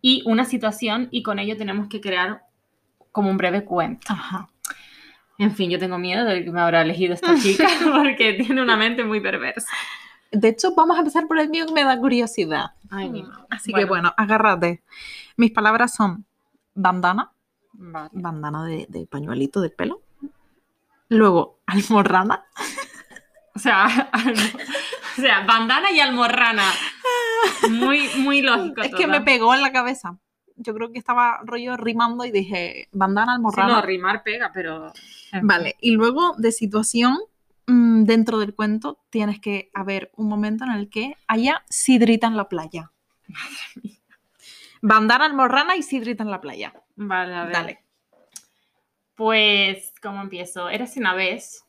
y 0.00 0.22
una 0.24 0.44
situación, 0.44 1.08
y 1.10 1.24
con 1.24 1.40
ello 1.40 1.56
tenemos 1.56 1.88
que 1.88 2.00
crear 2.00 2.42
como 3.10 3.28
un 3.28 3.38
breve 3.38 3.64
cuento. 3.64 4.12
Ajá. 4.12 4.48
En 5.38 5.52
fin, 5.52 5.68
yo 5.68 5.80
tengo 5.80 5.98
miedo 5.98 6.24
de 6.24 6.44
que 6.44 6.50
me 6.52 6.60
habrá 6.60 6.82
elegido 6.82 7.14
esta 7.14 7.34
chica, 7.36 7.66
porque 7.92 8.34
tiene 8.34 8.62
una 8.62 8.76
mente 8.76 9.02
muy 9.02 9.20
perversa. 9.20 9.66
De 10.32 10.48
hecho, 10.48 10.74
vamos 10.74 10.96
a 10.96 11.00
empezar 11.00 11.26
por 11.26 11.38
el 11.38 11.48
mío 11.48 11.66
que 11.66 11.72
me 11.72 11.84
da 11.84 11.98
curiosidad. 11.98 12.72
Ay, 12.90 13.08
mi 13.08 13.22
madre. 13.22 13.44
Así 13.50 13.72
que 13.72 13.84
bueno, 13.84 14.12
agárrate. 14.16 14.82
Mis 15.36 15.50
palabras 15.52 15.94
son 15.94 16.24
bandana, 16.74 17.32
Vale. 17.72 18.10
bandana 18.12 18.64
de, 18.64 18.86
de 18.88 19.06
pañuelito 19.06 19.60
del 19.60 19.72
pelo. 19.72 20.02
Luego, 21.08 21.58
almorrana. 21.66 22.44
O 23.54 23.58
sea, 23.58 24.10
o 25.16 25.20
sea, 25.22 25.46
bandana 25.46 25.90
y 25.90 25.98
almorrana. 25.98 26.62
Muy, 27.70 28.06
muy 28.18 28.42
lógico. 28.42 28.82
es 28.82 28.94
que 28.94 29.06
me 29.06 29.22
pegó 29.22 29.54
en 29.54 29.62
la 29.62 29.72
cabeza. 29.72 30.18
Yo 30.56 30.74
creo 30.74 30.92
que 30.92 30.98
estaba 30.98 31.40
rollo 31.42 31.74
rimando 31.78 32.26
y 32.26 32.30
dije 32.30 32.88
bandana, 32.92 33.32
Sí, 33.32 33.36
almorrana. 33.36 33.72
no, 33.76 33.80
rimar 33.80 34.22
pega, 34.22 34.50
pero. 34.52 34.92
Vale, 35.40 35.74
y 35.80 35.92
luego 35.92 36.34
de 36.36 36.52
situación, 36.52 37.16
mm, 37.66 38.04
dentro 38.04 38.38
del 38.38 38.54
cuento, 38.54 38.98
tienes 39.10 39.40
que 39.40 39.70
haber 39.74 40.10
un 40.16 40.28
momento 40.28 40.64
en 40.64 40.72
el 40.72 40.88
que 40.88 41.16
haya 41.26 41.64
sidrita 41.68 42.26
en 42.26 42.36
la 42.36 42.48
playa. 42.48 42.92
Bandana, 44.82 45.24
almorrana 45.24 45.76
y 45.76 45.82
sidrita 45.82 46.22
en 46.22 46.30
la 46.30 46.40
playa. 46.40 46.72
Vale, 46.96 47.34
a 47.34 47.44
ver. 47.44 47.52
Dale. 47.52 47.84
Pues, 49.14 49.94
¿cómo 50.02 50.20
empiezo? 50.20 50.68
Eres 50.68 50.96
una 50.96 51.14
vez, 51.14 51.64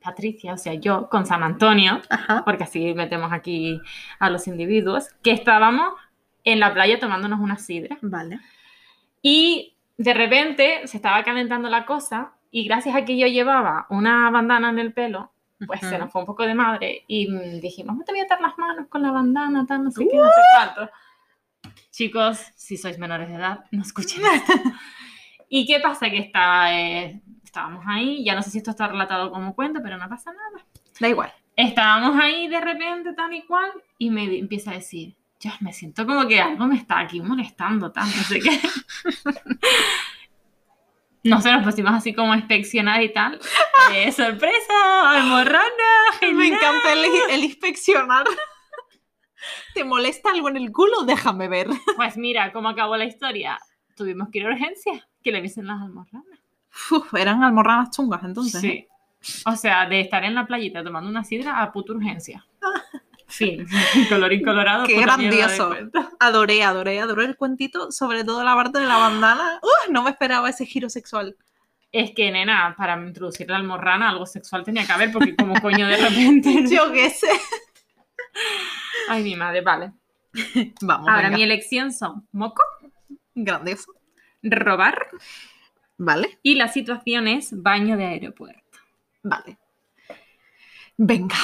Patricia, 0.00 0.54
o 0.54 0.58
sea, 0.58 0.74
yo, 0.74 1.08
con 1.08 1.26
San 1.26 1.42
Antonio, 1.42 2.00
Ajá. 2.08 2.44
porque 2.44 2.64
así 2.64 2.94
metemos 2.94 3.32
aquí 3.32 3.80
a 4.20 4.30
los 4.30 4.46
individuos, 4.46 5.08
que 5.22 5.32
estábamos 5.32 5.94
en 6.44 6.60
la 6.60 6.72
playa 6.72 6.98
tomándonos 6.98 7.40
una 7.40 7.58
sidra. 7.58 7.98
Vale. 8.02 8.40
Y 9.20 9.76
de 9.96 10.14
repente 10.14 10.86
se 10.86 10.96
estaba 10.96 11.22
calentando 11.24 11.68
la 11.68 11.86
cosa 11.86 12.34
y 12.50 12.64
gracias 12.64 12.94
a 12.94 13.04
que 13.04 13.16
yo 13.16 13.26
llevaba 13.26 13.86
una 13.88 14.30
bandana 14.30 14.70
en 14.70 14.78
el 14.78 14.92
pelo, 14.92 15.31
pues 15.66 15.80
se 15.80 15.86
Ujú. 15.88 15.98
nos 15.98 16.12
fue 16.12 16.22
un 16.22 16.26
poco 16.26 16.44
de 16.44 16.54
madre 16.54 17.04
y 17.06 17.28
mm, 17.28 17.60
dijimos, 17.60 17.96
no 17.96 18.04
te 18.04 18.12
voy 18.12 18.20
a 18.20 18.24
atar 18.24 18.40
las 18.40 18.56
manos 18.58 18.88
con 18.88 19.02
la 19.02 19.10
bandana, 19.10 19.64
tal, 19.66 19.84
no 19.84 19.90
sé 19.90 20.06
qué, 20.08 20.16
no 20.16 20.24
sé 20.24 20.40
cuánto. 20.54 20.90
Chicos, 21.90 22.38
si 22.56 22.76
sois 22.76 22.98
menores 22.98 23.28
de 23.28 23.34
edad, 23.34 23.64
no 23.70 23.82
escuchen 23.82 24.22
esto. 24.24 24.52
¿Y 25.48 25.66
qué 25.66 25.80
pasa? 25.80 26.08
Que 26.10 26.18
está, 26.18 26.78
eh, 26.78 27.20
estábamos 27.44 27.84
ahí, 27.86 28.24
ya 28.24 28.34
no 28.34 28.42
sé 28.42 28.50
si 28.50 28.58
esto 28.58 28.70
está 28.70 28.88
relatado 28.88 29.30
como 29.30 29.54
cuento, 29.54 29.80
pero 29.82 29.98
no 29.98 30.08
pasa 30.08 30.32
nada. 30.32 30.64
Da 30.98 31.08
igual. 31.08 31.32
Estábamos 31.54 32.18
ahí 32.18 32.48
de 32.48 32.60
repente, 32.60 33.12
tal 33.12 33.34
y 33.34 33.42
cual, 33.42 33.70
y 33.98 34.08
me 34.10 34.24
empieza 34.38 34.70
a 34.70 34.74
decir, 34.74 35.14
yo 35.38 35.50
me 35.60 35.72
siento 35.72 36.06
como 36.06 36.26
que 36.26 36.40
algo 36.40 36.66
me 36.66 36.76
está 36.76 37.00
aquí 37.00 37.20
molestando, 37.20 37.92
tal, 37.92 38.06
no 38.06 38.22
sé 38.22 38.40
qué. 38.40 38.58
No 41.24 41.40
sé, 41.40 41.52
nos 41.52 41.62
pusimos 41.64 41.92
así 41.94 42.12
como 42.14 42.32
a 42.32 42.36
inspeccionar 42.36 43.02
y 43.02 43.12
tal. 43.12 43.38
Eh, 43.92 44.10
¡Sorpresa! 44.12 45.10
¡Almorrana! 45.10 45.62
Me 46.20 46.26
genial". 46.28 46.52
encanta 46.54 46.92
el, 46.92 47.04
el 47.30 47.44
inspeccionar. 47.44 48.26
¿Te 49.74 49.84
molesta 49.84 50.30
algo 50.30 50.48
en 50.48 50.56
el 50.56 50.70
culo? 50.72 51.02
Déjame 51.04 51.48
ver. 51.48 51.68
Pues 51.96 52.16
mira, 52.16 52.52
cómo 52.52 52.68
acabó 52.68 52.96
la 52.96 53.04
historia. 53.04 53.58
Tuvimos 53.96 54.28
que 54.30 54.38
ir 54.38 54.46
a 54.46 54.50
urgencia, 54.50 55.08
que 55.22 55.32
le 55.32 55.40
dicen 55.42 55.66
las 55.66 55.80
almorranas. 55.80 56.40
Uf, 56.90 57.14
eran 57.14 57.42
almorranas 57.42 57.90
chungas 57.90 58.22
entonces. 58.24 58.62
¿eh? 58.64 58.88
Sí. 59.20 59.42
O 59.46 59.54
sea, 59.56 59.86
de 59.86 60.00
estar 60.00 60.24
en 60.24 60.34
la 60.34 60.46
playita 60.46 60.82
tomando 60.82 61.08
una 61.08 61.22
sidra 61.24 61.62
a 61.62 61.72
puta 61.72 61.92
urgencia. 61.92 62.44
Fin. 63.32 63.66
Colorín 64.08 64.42
colorado. 64.44 64.86
Qué 64.86 65.00
grandioso. 65.00 65.74
Adoré, 66.20 66.62
adoré, 66.62 67.00
adoré 67.00 67.24
el 67.24 67.36
cuentito, 67.36 67.90
sobre 67.90 68.24
todo 68.24 68.44
la 68.44 68.54
parte 68.54 68.78
de 68.78 68.86
la 68.86 68.98
bandana. 68.98 69.58
Uf, 69.62 69.90
no 69.90 70.02
me 70.02 70.10
esperaba 70.10 70.50
ese 70.50 70.66
giro 70.66 70.88
sexual. 70.90 71.36
Es 71.90 72.12
que, 72.14 72.30
nena, 72.30 72.74
para 72.76 72.94
introducir 73.02 73.48
la 73.50 73.56
almorrana, 73.56 74.10
algo 74.10 74.26
sexual 74.26 74.64
tenía 74.64 74.84
que 74.86 74.92
haber, 74.92 75.12
porque 75.12 75.34
como 75.36 75.60
coño 75.60 75.86
de 75.86 75.96
repente. 75.96 76.64
Yo 76.70 76.92
qué 76.92 77.10
sé. 77.10 77.28
Ay, 79.08 79.22
mi 79.22 79.36
madre, 79.36 79.60
vale. 79.62 79.92
Vamos, 80.80 81.08
Ahora 81.08 81.24
venga. 81.24 81.36
mi 81.36 81.42
elección 81.42 81.92
son 81.92 82.26
moco, 82.32 82.62
Grandioso. 83.34 83.92
robar 84.42 85.08
Vale, 85.98 86.38
y 86.42 86.54
la 86.54 86.68
situación 86.68 87.28
es 87.28 87.50
baño 87.62 87.96
de 87.96 88.06
aeropuerto. 88.06 88.78
vale. 89.22 89.58
Venga, 91.04 91.34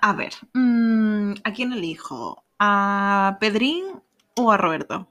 a 0.00 0.12
ver. 0.12 0.32
mm, 0.52 1.32
¿A 1.42 1.52
quién 1.52 1.72
elijo? 1.72 2.44
¿A 2.60 3.36
Pedrín 3.40 3.84
o 4.36 4.52
a 4.52 4.56
Roberto? 4.56 5.08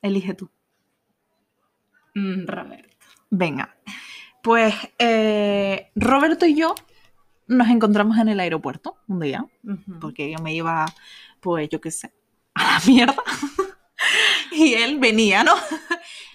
Elige 0.00 0.34
tú. 0.34 0.48
Mm, 2.14 2.46
Roberto. 2.46 2.96
Venga. 3.30 3.76
Pues 4.44 4.76
eh, 5.00 5.90
Roberto 5.96 6.46
y 6.46 6.54
yo 6.54 6.76
nos 7.48 7.68
encontramos 7.68 8.16
en 8.18 8.28
el 8.28 8.38
aeropuerto 8.38 8.96
un 9.08 9.18
día. 9.18 9.44
Porque 10.00 10.30
yo 10.30 10.38
me 10.38 10.54
iba, 10.54 10.86
pues 11.40 11.68
yo 11.68 11.80
qué 11.80 11.90
sé, 11.90 12.12
a 12.54 12.62
la 12.74 12.80
mierda. 12.86 13.24
y 14.52 14.74
él 14.74 15.00
venía, 15.00 15.42
¿no? 15.42 15.54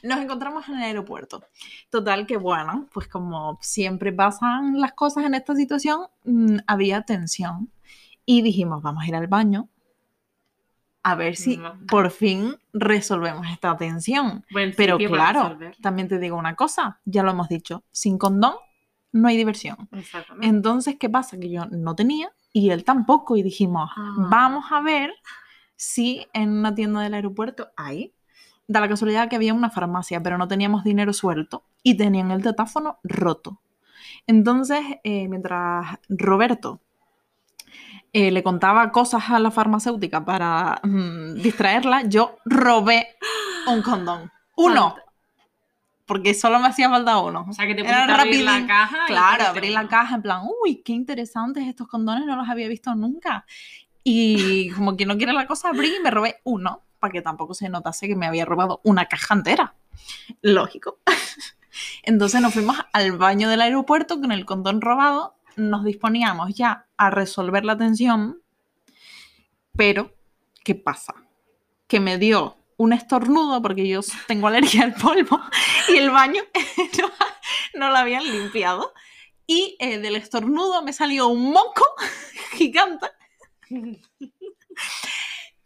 Nos 0.03 0.19
encontramos 0.19 0.67
en 0.67 0.75
el 0.75 0.83
aeropuerto. 0.83 1.43
Total 1.89 2.25
que 2.25 2.37
bueno, 2.37 2.87
pues 2.93 3.07
como 3.07 3.57
siempre 3.61 4.11
pasan 4.11 4.79
las 4.79 4.93
cosas 4.93 5.25
en 5.25 5.35
esta 5.35 5.55
situación, 5.55 6.07
mm, 6.23 6.57
había 6.67 7.01
tensión. 7.03 7.69
Y 8.25 8.41
dijimos, 8.41 8.81
vamos 8.81 9.03
a 9.03 9.07
ir 9.07 9.15
al 9.15 9.27
baño 9.27 9.67
a 11.03 11.15
ver 11.15 11.35
si 11.35 11.59
por 11.89 12.11
fin 12.11 12.55
resolvemos 12.73 13.47
esta 13.47 13.75
tensión. 13.75 14.45
Buen 14.51 14.73
Pero 14.77 14.97
claro, 14.97 15.57
también 15.81 16.07
te 16.07 16.19
digo 16.19 16.37
una 16.37 16.55
cosa, 16.55 16.99
ya 17.05 17.23
lo 17.23 17.31
hemos 17.31 17.49
dicho, 17.49 17.83
sin 17.91 18.17
condón 18.17 18.53
no 19.11 19.27
hay 19.27 19.37
diversión. 19.37 19.89
Exactamente. 19.91 20.47
Entonces, 20.47 20.95
¿qué 20.99 21.09
pasa? 21.09 21.37
Que 21.39 21.49
yo 21.49 21.65
no 21.65 21.95
tenía 21.95 22.31
y 22.53 22.69
él 22.69 22.83
tampoco. 22.83 23.35
Y 23.35 23.43
dijimos, 23.43 23.89
Ah. 23.95 24.27
vamos 24.29 24.65
a 24.71 24.81
ver 24.81 25.11
si 25.75 26.27
en 26.33 26.51
una 26.51 26.73
tienda 26.73 27.01
del 27.01 27.13
aeropuerto 27.13 27.71
hay. 27.75 28.13
Da 28.71 28.79
la 28.79 28.87
casualidad 28.87 29.27
que 29.27 29.35
había 29.35 29.53
una 29.53 29.69
farmacia, 29.69 30.23
pero 30.23 30.37
no 30.37 30.47
teníamos 30.47 30.85
dinero 30.85 31.11
suelto 31.11 31.65
y 31.83 31.97
tenían 31.97 32.31
el 32.31 32.41
teléfono 32.41 32.99
roto. 33.03 33.59
Entonces, 34.27 34.79
eh, 35.03 35.27
mientras 35.27 35.99
Roberto 36.07 36.79
eh, 38.13 38.31
le 38.31 38.43
contaba 38.43 38.89
cosas 38.93 39.29
a 39.29 39.39
la 39.39 39.51
farmacéutica 39.51 40.23
para 40.23 40.79
mm, 40.83 41.33
distraerla, 41.41 42.03
yo 42.03 42.37
robé 42.45 43.09
un 43.67 43.81
condón. 43.81 44.31
Uno. 44.55 44.95
Porque 46.05 46.33
solo 46.33 46.59
me 46.59 46.67
hacía 46.67 46.89
falta 46.89 47.17
uno. 47.17 47.45
O 47.49 47.53
sea, 47.53 47.67
que 47.67 47.75
te 47.75 47.81
Era 47.81 48.05
abrir 48.05 48.45
la 48.45 48.65
caja. 48.65 49.05
Claro, 49.07 49.47
abrí 49.47 49.69
la 49.69 49.89
caja 49.89 50.15
en 50.15 50.21
plan, 50.21 50.43
uy, 50.63 50.81
qué 50.81 50.93
interesantes 50.93 51.67
estos 51.67 51.89
condones, 51.89 52.25
no 52.25 52.37
los 52.37 52.47
había 52.47 52.69
visto 52.69 52.95
nunca. 52.95 53.45
Y 54.01 54.69
como 54.71 54.95
que 54.95 55.05
no 55.05 55.17
quiere 55.17 55.33
la 55.33 55.45
cosa, 55.45 55.69
abrí 55.69 55.93
y 55.97 56.01
me 56.01 56.09
robé 56.09 56.39
uno, 56.45 56.83
para 57.01 57.11
que 57.11 57.21
tampoco 57.21 57.53
se 57.53 57.67
notase 57.67 58.07
que 58.07 58.15
me 58.15 58.27
había 58.27 58.45
robado 58.45 58.79
una 58.85 59.07
caja 59.07 59.33
entera. 59.33 59.75
Lógico. 60.41 60.99
Entonces 62.03 62.39
nos 62.39 62.53
fuimos 62.53 62.77
al 62.93 63.17
baño 63.17 63.49
del 63.49 63.61
aeropuerto 63.61 64.21
con 64.21 64.31
el 64.31 64.45
condón 64.45 64.79
robado, 64.79 65.35
nos 65.57 65.83
disponíamos 65.83 66.53
ya 66.55 66.87
a 66.95 67.09
resolver 67.09 67.65
la 67.65 67.77
tensión 67.77 68.41
Pero, 69.75 70.15
¿qué 70.63 70.75
pasa? 70.75 71.13
Que 71.87 71.99
me 71.99 72.17
dio 72.17 72.57
un 72.77 72.93
estornudo 72.93 73.61
porque 73.61 73.87
yo 73.87 74.01
tengo 74.27 74.47
alergia 74.47 74.83
al 74.83 74.93
polvo 74.93 75.41
y 75.89 75.97
el 75.97 76.11
baño 76.11 76.41
no, 77.01 77.09
no 77.79 77.89
lo 77.89 77.97
habían 77.97 78.23
limpiado. 78.23 78.93
Y 79.47 79.75
eh, 79.79 79.97
del 79.97 80.15
estornudo 80.15 80.83
me 80.83 80.93
salió 80.93 81.27
un 81.27 81.51
moco 81.51 81.83
gigante 82.53 83.07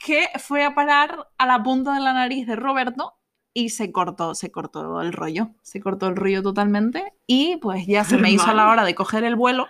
que 0.06 0.28
fue 0.38 0.64
a 0.64 0.76
parar 0.76 1.30
a 1.38 1.46
la 1.48 1.64
punta 1.64 1.94
de 1.96 2.00
la 2.00 2.14
nariz 2.14 2.46
de 2.46 2.56
Roberto 2.56 3.16
y 3.54 3.70
se 3.70 3.92
cortó, 3.92 4.36
se 4.36 4.52
cortó 4.52 5.02
el 5.02 5.14
rollo, 5.14 5.50
se 5.64 5.80
cortó 5.82 6.08
el 6.08 6.16
rollo 6.16 6.44
totalmente 6.44 7.14
y 7.26 7.58
pues 7.58 7.88
ya 7.88 8.04
se 8.04 8.18
me 8.18 8.30
hizo 8.30 8.54
la 8.54 8.70
hora 8.70 8.86
de 8.86 8.94
coger 8.94 9.24
el 9.24 9.36
vuelo 9.36 9.68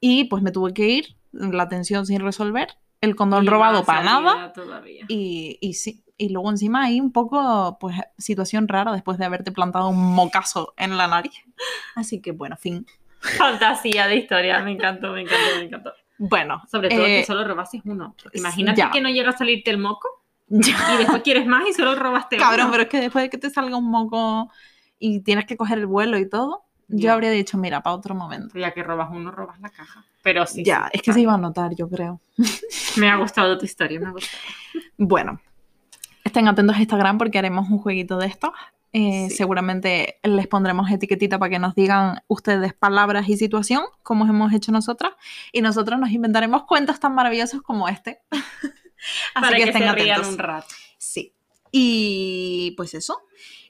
y 0.00 0.24
pues 0.24 0.42
me 0.42 0.50
tuve 0.50 0.72
que 0.72 0.88
ir, 0.88 1.16
la 1.32 1.68
tensión 1.68 2.06
sin 2.06 2.20
resolver, 2.20 2.68
el 3.02 3.16
condón 3.16 3.44
Y 3.44 3.48
robado 3.48 3.84
para 3.84 4.02
nada 4.02 4.52
Todavía. 4.52 5.04
y, 5.08 5.58
y 5.60 5.74
sí. 5.74 6.04
Y 6.16 6.28
luego 6.28 6.50
encima 6.50 6.84
hay 6.84 7.00
un 7.00 7.12
poco, 7.12 7.78
pues, 7.80 7.96
situación 8.18 8.68
rara 8.68 8.92
después 8.92 9.16
de 9.16 9.24
haberte 9.24 9.52
plantado 9.52 9.88
un 9.88 10.14
mocazo 10.14 10.74
en 10.76 10.98
la 10.98 11.06
nariz. 11.06 11.32
Así 11.96 12.20
que, 12.20 12.32
bueno, 12.32 12.58
fin. 12.58 12.84
Fantasía 13.38 14.06
de 14.06 14.16
historia, 14.16 14.60
me 14.60 14.72
encantó, 14.72 15.12
me 15.12 15.22
encantó, 15.22 15.56
me 15.58 15.64
encantó. 15.64 15.92
Bueno. 16.20 16.62
Sobre 16.70 16.90
todo 16.90 17.00
eh, 17.06 17.20
que 17.20 17.24
solo 17.24 17.48
robaste 17.48 17.80
uno. 17.86 18.14
Imagínate 18.34 18.78
ya. 18.78 18.90
que 18.90 19.00
no 19.00 19.08
llega 19.08 19.30
a 19.30 19.36
salirte 19.36 19.70
el 19.70 19.78
moco 19.78 20.06
ya. 20.48 20.76
y 20.94 20.98
después 20.98 21.22
quieres 21.22 21.46
más 21.46 21.66
y 21.66 21.72
solo 21.72 21.94
robaste 21.94 22.36
Cabrón, 22.36 22.66
uno. 22.66 22.72
pero 22.72 22.82
es 22.82 22.88
que 22.90 23.00
después 23.00 23.24
de 23.24 23.30
que 23.30 23.38
te 23.38 23.48
salga 23.48 23.76
un 23.76 23.90
moco 23.90 24.50
y 24.98 25.20
tienes 25.20 25.46
que 25.46 25.56
coger 25.56 25.78
el 25.78 25.86
vuelo 25.86 26.18
y 26.18 26.28
todo, 26.28 26.64
yo 26.88 27.12
habría 27.12 27.30
dicho, 27.30 27.56
mira, 27.56 27.82
para 27.82 27.96
otro 27.96 28.14
momento. 28.14 28.58
Ya 28.58 28.72
que 28.72 28.82
robas 28.82 29.08
uno, 29.10 29.30
robas 29.30 29.58
la 29.60 29.70
caja. 29.70 30.04
Pero 30.22 30.44
sí. 30.44 30.62
ya, 30.62 30.90
sí, 30.92 30.98
es 30.98 31.02
que 31.02 31.12
se 31.14 31.20
iba 31.20 31.32
a 31.32 31.38
notar, 31.38 31.74
yo 31.74 31.88
creo. 31.88 32.20
Me 32.98 33.08
ha 33.08 33.16
gustado 33.18 33.56
tu 33.56 33.64
historia, 33.64 33.98
me 33.98 34.08
ha 34.08 34.10
gustado. 34.10 34.42
Bueno, 34.98 35.40
estén 36.22 36.48
atentos 36.48 36.76
a 36.76 36.80
Instagram 36.80 37.16
porque 37.16 37.38
haremos 37.38 37.70
un 37.70 37.78
jueguito 37.78 38.18
de 38.18 38.26
estos. 38.26 38.50
Eh, 38.92 39.26
Sí. 39.30 39.36
Seguramente 39.36 40.18
les 40.24 40.46
pondremos 40.48 40.90
etiquetita 40.90 41.38
para 41.38 41.50
que 41.50 41.58
nos 41.58 41.74
digan 41.74 42.22
ustedes 42.28 42.74
palabras 42.74 43.28
y 43.28 43.36
situación, 43.36 43.82
como 44.02 44.26
hemos 44.26 44.52
hecho 44.52 44.72
nosotras, 44.72 45.12
y 45.52 45.62
nosotros 45.62 45.98
nos 46.00 46.10
inventaremos 46.10 46.64
cuentos 46.64 46.98
tan 47.00 47.14
maravillosos 47.14 47.62
como 47.62 47.88
este. 47.88 48.20
Así 48.32 49.44
Para 49.46 49.56
que, 49.56 49.62
estén 49.64 49.82
se 49.82 49.92
rían 49.92 50.10
atentos. 50.10 50.28
un 50.32 50.38
rato. 50.38 50.66
Sí. 50.98 51.34
Y 51.72 52.74
pues 52.76 52.94
eso, 52.94 53.22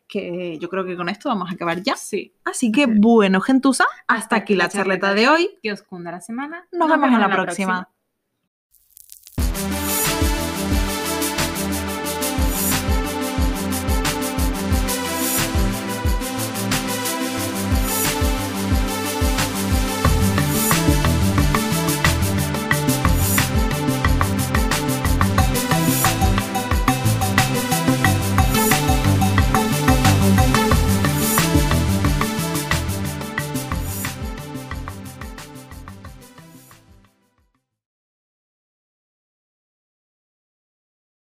que 0.09 0.59
yo 0.59 0.68
creo 0.70 0.85
que 0.85 0.96
con 0.96 1.09
esto 1.09 1.28
vamos 1.28 1.50
a 1.50 1.54
acabar 1.54 1.83
ya. 1.83 1.96
Sí. 1.96 2.35
Así 2.44 2.72
que 2.72 2.87
Sí. 2.87 2.92
bueno, 2.96 3.40
gentusa, 3.40 3.85
hasta 4.09 4.37
aquí 4.37 4.56
la 4.56 4.68
charleta 4.68 5.14
de 5.14 5.28
hoy. 5.28 5.50
Que 5.62 5.70
os 5.72 5.83
cunda 5.83 6.11
la 6.11 6.20
semana. 6.20 6.66
Nos 6.72 6.88
vemos 6.88 7.11
en 7.12 7.20
la 7.20 7.30
próxima. 7.30 7.88